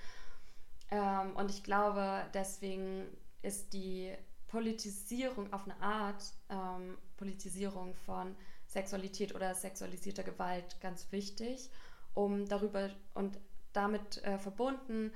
[0.91, 3.05] Ähm, und ich glaube, deswegen
[3.41, 4.13] ist die
[4.47, 8.35] Politisierung auf eine Art, ähm, Politisierung von
[8.67, 11.69] Sexualität oder sexualisierter Gewalt ganz wichtig,
[12.13, 13.37] um darüber und
[13.73, 15.11] damit äh, verbunden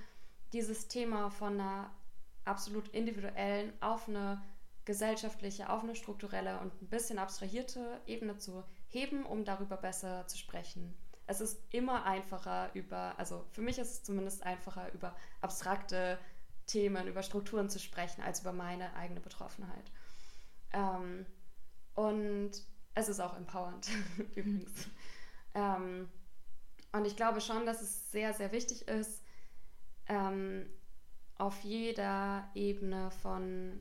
[0.54, 1.90] dieses Thema von einer
[2.46, 4.42] absolut individuellen auf eine
[4.86, 10.38] gesellschaftliche auf eine strukturelle und ein bisschen abstrahierte Ebene zu heben, um darüber besser zu
[10.38, 10.94] sprechen.
[11.26, 16.20] Es ist immer einfacher über, also für mich ist es zumindest einfacher, über abstrakte
[16.68, 19.92] Themen, über Strukturen zu sprechen, als über meine eigene Betroffenheit.
[20.74, 21.26] Ähm,
[21.96, 22.52] und
[22.96, 23.90] es ist auch empowernd,
[24.36, 24.90] übrigens.
[25.54, 26.10] Ähm,
[26.92, 29.24] und ich glaube schon, dass es sehr, sehr wichtig ist,
[30.08, 30.68] ähm,
[31.38, 33.80] auf jeder Ebene von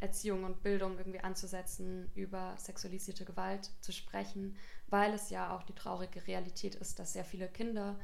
[0.00, 4.56] Erziehung und Bildung irgendwie anzusetzen, über sexualisierte Gewalt zu sprechen,
[4.88, 7.98] weil es ja auch die traurige Realität ist, dass sehr viele Kinder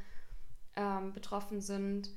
[0.76, 2.10] ähm, betroffen sind.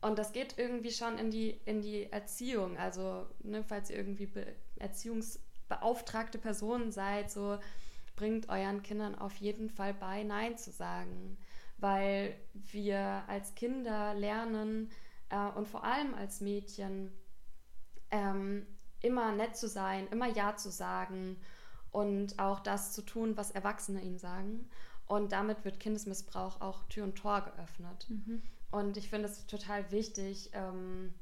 [0.00, 2.76] Und das geht irgendwie schon in die, in die Erziehung.
[2.76, 4.46] Also, ne, falls ihr irgendwie Be
[4.76, 7.58] erziehungsbeauftragte Personen seid, so
[8.14, 11.36] bringt euren Kindern auf jeden Fall bei, Nein zu sagen.
[11.78, 14.90] Weil wir als Kinder lernen
[15.30, 17.12] äh, und vor allem als Mädchen,
[18.10, 18.66] ähm,
[19.00, 21.36] immer nett zu sein, immer Ja zu sagen
[21.90, 24.68] und auch das zu tun, was Erwachsene ihnen sagen.
[25.06, 28.06] Und damit wird Kindesmissbrauch auch Tür und Tor geöffnet.
[28.08, 28.42] Mhm.
[28.70, 31.14] Und ich finde es total wichtig, ähm,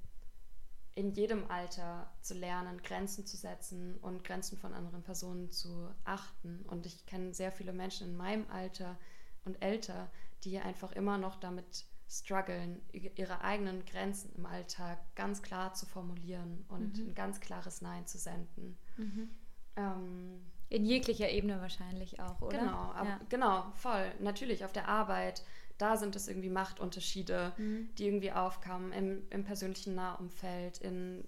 [0.96, 6.64] in jedem Alter zu lernen, Grenzen zu setzen und Grenzen von anderen Personen zu achten.
[6.68, 8.96] Und ich kenne sehr viele Menschen in meinem Alter
[9.44, 10.10] und älter,
[10.42, 16.64] die einfach immer noch damit strugglen, ihre eigenen Grenzen im Alltag ganz klar zu formulieren
[16.68, 17.08] und mhm.
[17.08, 18.76] ein ganz klares Nein zu senden.
[18.96, 19.30] Mhm.
[19.76, 22.58] Ähm, in jeglicher Ebene wahrscheinlich auch, oder?
[22.58, 23.20] Genau, ab, ja.
[23.28, 24.12] genau, voll.
[24.20, 25.44] Natürlich auf der Arbeit,
[25.78, 27.88] da sind es irgendwie Machtunterschiede, mhm.
[27.96, 31.26] die irgendwie aufkamen im, im, persönlichen Nahumfeld, in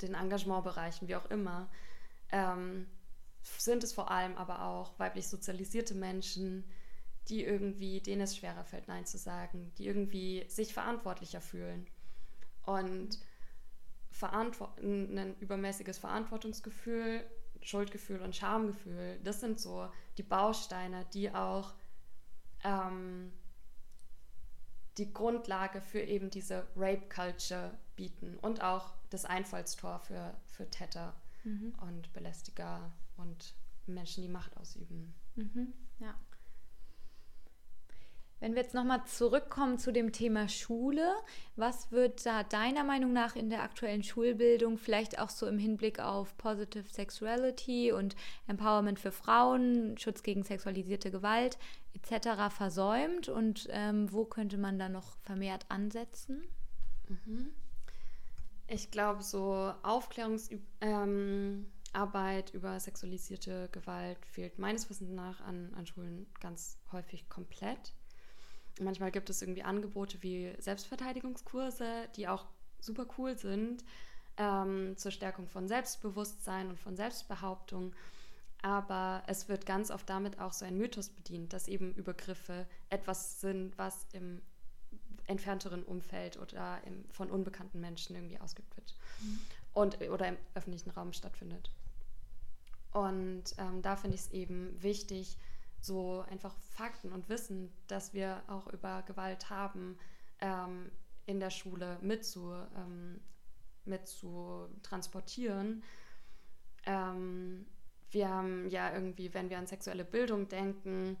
[0.00, 1.68] den Engagementbereichen, wie auch immer.
[2.32, 2.86] Ähm,
[3.42, 6.64] sind es vor allem aber auch weiblich sozialisierte Menschen,
[7.30, 11.86] die irgendwie, denen es schwerer fällt, Nein zu sagen, die irgendwie sich verantwortlicher fühlen.
[12.66, 13.18] Und
[14.10, 17.24] Verantwort ein übermäßiges Verantwortungsgefühl,
[17.62, 21.74] Schuldgefühl und Schamgefühl, das sind so die Bausteine, die auch
[22.64, 23.32] ähm,
[24.98, 31.14] die Grundlage für eben diese Rape-Culture bieten und auch das Einfallstor für, für Täter
[31.44, 31.74] mhm.
[31.80, 33.54] und Belästiger und
[33.86, 35.14] Menschen, die Macht ausüben.
[35.36, 35.72] Mhm.
[35.98, 36.14] Ja.
[38.40, 41.12] Wenn wir jetzt nochmal zurückkommen zu dem Thema Schule,
[41.56, 46.00] was wird da deiner Meinung nach in der aktuellen Schulbildung vielleicht auch so im Hinblick
[46.00, 48.16] auf Positive Sexuality und
[48.48, 51.58] Empowerment für Frauen, Schutz gegen sexualisierte Gewalt
[51.92, 52.54] etc.
[52.54, 56.42] versäumt und ähm, wo könnte man da noch vermehrt ansetzen?
[57.08, 57.52] Mhm.
[58.68, 66.26] Ich glaube, so Aufklärungsarbeit ähm, über sexualisierte Gewalt fehlt meines Wissens nach an, an Schulen
[66.40, 67.92] ganz häufig komplett.
[68.80, 72.46] Manchmal gibt es irgendwie Angebote wie Selbstverteidigungskurse, die auch
[72.80, 73.84] super cool sind
[74.36, 77.92] ähm, zur Stärkung von Selbstbewusstsein und von Selbstbehauptung.
[78.62, 83.40] Aber es wird ganz oft damit auch so ein Mythos bedient, dass eben Übergriffe etwas
[83.40, 84.42] sind, was im
[85.26, 89.40] entfernteren Umfeld oder im, von unbekannten Menschen irgendwie ausgeübt wird mhm.
[89.72, 91.70] und, oder im öffentlichen Raum stattfindet.
[92.92, 95.38] Und ähm, da finde ich es eben wichtig,
[95.80, 99.98] so einfach Fakten und Wissen, dass wir auch über Gewalt haben,
[100.40, 100.90] ähm,
[101.26, 103.20] in der Schule mit zu, ähm,
[103.84, 105.82] mit zu transportieren.
[106.84, 107.66] Ähm,
[108.10, 111.16] wir haben ja irgendwie, wenn wir an sexuelle Bildung denken,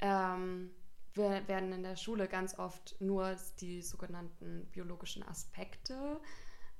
[0.00, 0.70] ähm,
[1.14, 6.20] wir werden in der Schule ganz oft nur die sogenannten biologischen Aspekte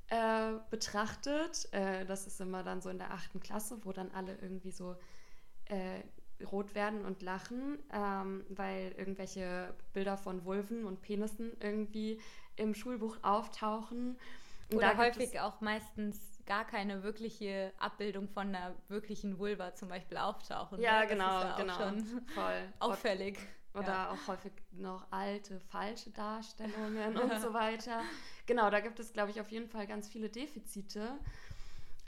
[0.08, 1.68] äh, betrachtet.
[1.72, 4.96] Äh, das ist immer dann so in der achten Klasse, wo dann alle irgendwie so
[5.64, 6.02] äh,
[6.44, 12.20] rot werden und lachen, ähm, weil irgendwelche Bilder von Vulven und Penissen irgendwie
[12.56, 14.18] im Schulbuch auftauchen.
[14.70, 20.18] Und Oder häufig auch meistens gar keine wirkliche Abbildung von einer wirklichen Vulva zum Beispiel
[20.18, 20.80] auftauchen.
[20.80, 21.06] Ja, ne?
[21.06, 21.74] genau, ja genau.
[21.74, 22.62] Schon voll.
[22.78, 23.38] Auffällig.
[23.74, 24.10] Oder ja.
[24.10, 28.02] auch häufig noch alte, falsche Darstellungen und so weiter.
[28.46, 31.18] Genau, da gibt es, glaube ich, auf jeden Fall ganz viele Defizite.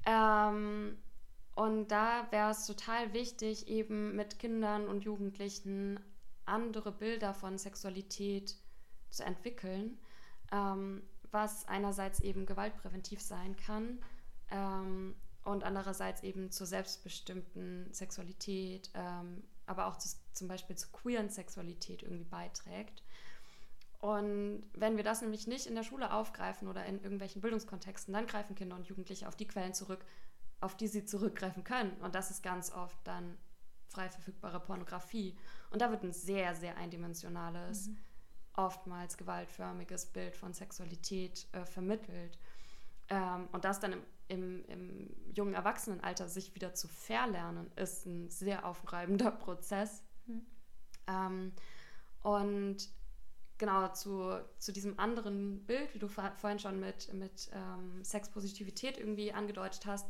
[0.07, 0.97] Ähm,
[1.61, 6.01] und da wäre es total wichtig, eben mit Kindern und Jugendlichen
[6.47, 8.57] andere Bilder von Sexualität
[9.11, 9.99] zu entwickeln,
[10.53, 13.99] ähm, was einerseits eben gewaltpräventiv sein kann
[14.51, 21.29] ähm, und andererseits eben zur selbstbestimmten Sexualität, ähm, aber auch zu, zum Beispiel zur queeren
[21.29, 23.03] Sexualität irgendwie beiträgt.
[23.99, 28.27] Und wenn wir das nämlich nicht in der Schule aufgreifen oder in irgendwelchen Bildungskontexten, dann
[28.27, 30.07] greifen Kinder und Jugendliche auf die Quellen zurück,
[30.61, 31.93] auf die sie zurückgreifen können.
[32.01, 33.37] Und das ist ganz oft dann
[33.89, 35.37] frei verfügbare Pornografie.
[35.71, 37.99] Und da wird ein sehr, sehr eindimensionales, mhm.
[38.55, 42.39] oftmals gewaltförmiges Bild von Sexualität äh, vermittelt.
[43.09, 48.31] Ähm, und das dann im, im, im jungen Erwachsenenalter sich wieder zu verlernen, ist ein
[48.31, 50.03] sehr aufreibender Prozess.
[50.27, 50.47] Mhm.
[51.09, 51.53] Ähm,
[52.23, 52.89] und
[53.59, 59.33] genau zu, zu diesem anderen Bild, wie du vorhin schon mit, mit ähm, Sexpositivität irgendwie
[59.33, 60.09] angedeutet hast,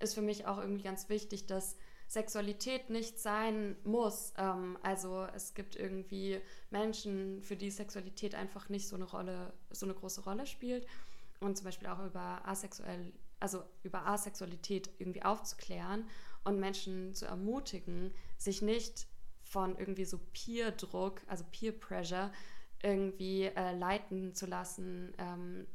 [0.00, 1.76] ist für mich auch irgendwie ganz wichtig, dass
[2.08, 4.32] Sexualität nicht sein muss.
[4.38, 6.40] Ähm, also es gibt irgendwie
[6.70, 10.86] Menschen, für die Sexualität einfach nicht so eine Rolle, so eine große Rolle spielt.
[11.40, 16.08] Und zum Beispiel auch über asexuell, also über Asexualität irgendwie aufzuklären
[16.44, 19.06] und Menschen zu ermutigen, sich nicht
[19.42, 22.32] von irgendwie so Peer-Druck, also Peer-Pressure,
[22.82, 25.66] irgendwie äh, leiten zu lassen, ähm,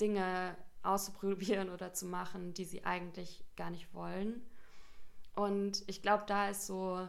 [0.00, 0.56] Dinge
[0.88, 4.42] auszuprobieren oder zu machen, die sie eigentlich gar nicht wollen.
[5.34, 7.08] Und ich glaube, da ist so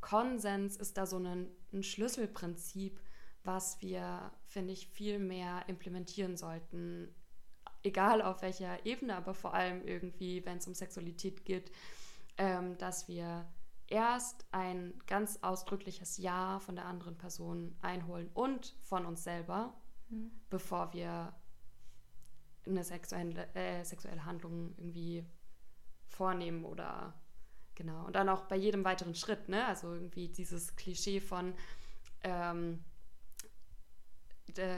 [0.00, 3.00] Konsens ist da so ein, ein Schlüsselprinzip,
[3.44, 7.14] was wir, finde ich, viel mehr implementieren sollten.
[7.82, 11.70] Egal auf welcher Ebene, aber vor allem irgendwie, wenn es um Sexualität geht,
[12.36, 13.46] ähm, dass wir
[13.86, 19.74] erst ein ganz ausdrückliches Ja von der anderen Person einholen und von uns selber,
[20.08, 20.30] mhm.
[20.50, 21.34] bevor wir
[22.68, 25.24] eine sexuelle, äh, sexuelle Handlung irgendwie
[26.06, 27.14] vornehmen oder
[27.78, 28.04] Genau.
[28.04, 29.64] Und dann auch bei jedem weiteren Schritt, ne?
[29.66, 31.54] Also irgendwie dieses Klischee von
[32.24, 32.80] ähm,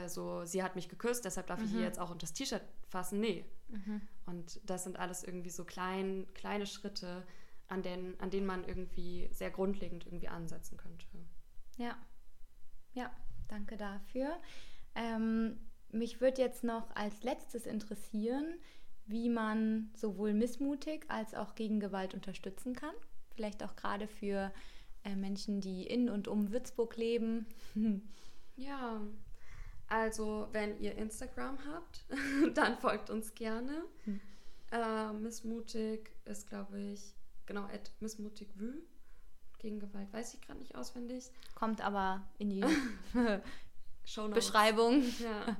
[0.05, 1.65] so, sie hat mich geküsst, deshalb darf mhm.
[1.65, 3.19] ich ihr jetzt auch unter das T-Shirt fassen.
[3.19, 3.45] Nee.
[3.69, 4.01] Mhm.
[4.27, 7.25] Und das sind alles irgendwie so klein, kleine Schritte,
[7.67, 11.07] an, den, an denen man irgendwie sehr grundlegend irgendwie ansetzen könnte.
[11.77, 11.97] Ja.
[12.93, 13.11] Ja,
[13.47, 14.39] danke dafür.
[14.93, 15.57] Ähm,
[15.93, 18.55] mich würde jetzt noch als letztes interessieren,
[19.05, 22.95] wie man sowohl missmutig als auch gegen Gewalt unterstützen kann.
[23.35, 24.51] Vielleicht auch gerade für
[25.03, 27.45] äh, Menschen, die in und um Würzburg leben.
[28.55, 29.01] ja,
[29.87, 32.05] also wenn ihr Instagram habt,
[32.55, 33.83] dann folgt uns gerne.
[34.05, 34.21] Hm.
[34.71, 37.13] Äh, missmutig ist, glaube ich,
[37.45, 38.81] genau, at missmutigwü.
[39.59, 41.29] Gegen Gewalt weiß ich gerade nicht auswendig.
[41.55, 42.63] Kommt aber in die
[44.33, 45.03] Beschreibung.
[45.19, 45.57] Ja.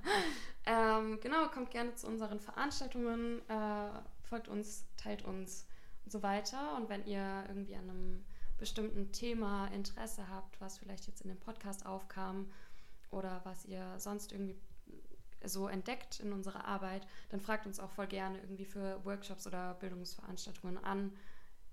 [0.66, 3.89] Ähm, genau, kommt gerne zu unseren Veranstaltungen, äh,
[4.22, 5.66] folgt uns, teilt uns
[6.06, 6.76] und so weiter.
[6.76, 8.26] Und wenn ihr irgendwie an einem
[8.60, 12.52] bestimmten Thema Interesse habt, was vielleicht jetzt in dem Podcast aufkam
[13.10, 14.56] oder was ihr sonst irgendwie
[15.44, 19.74] so entdeckt in unserer Arbeit, dann fragt uns auch voll gerne irgendwie für Workshops oder
[19.76, 21.12] Bildungsveranstaltungen an.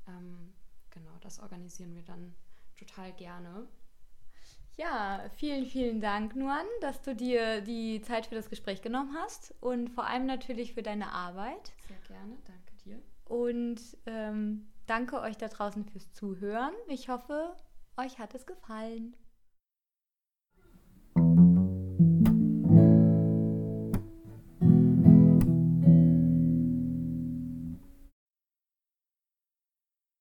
[0.07, 0.55] Ähm,
[0.89, 2.35] genau, das organisieren wir dann
[2.79, 3.69] total gerne.
[4.79, 9.53] Ja, vielen, vielen Dank, Nuan, dass du dir die Zeit für das Gespräch genommen hast
[9.61, 11.73] und vor allem natürlich für deine Arbeit.
[11.89, 13.03] Sehr gerne, danke dir.
[13.25, 16.73] Und ähm, danke euch da draußen fürs Zuhören.
[16.87, 17.57] Ich hoffe,
[17.97, 19.17] euch hat es gefallen.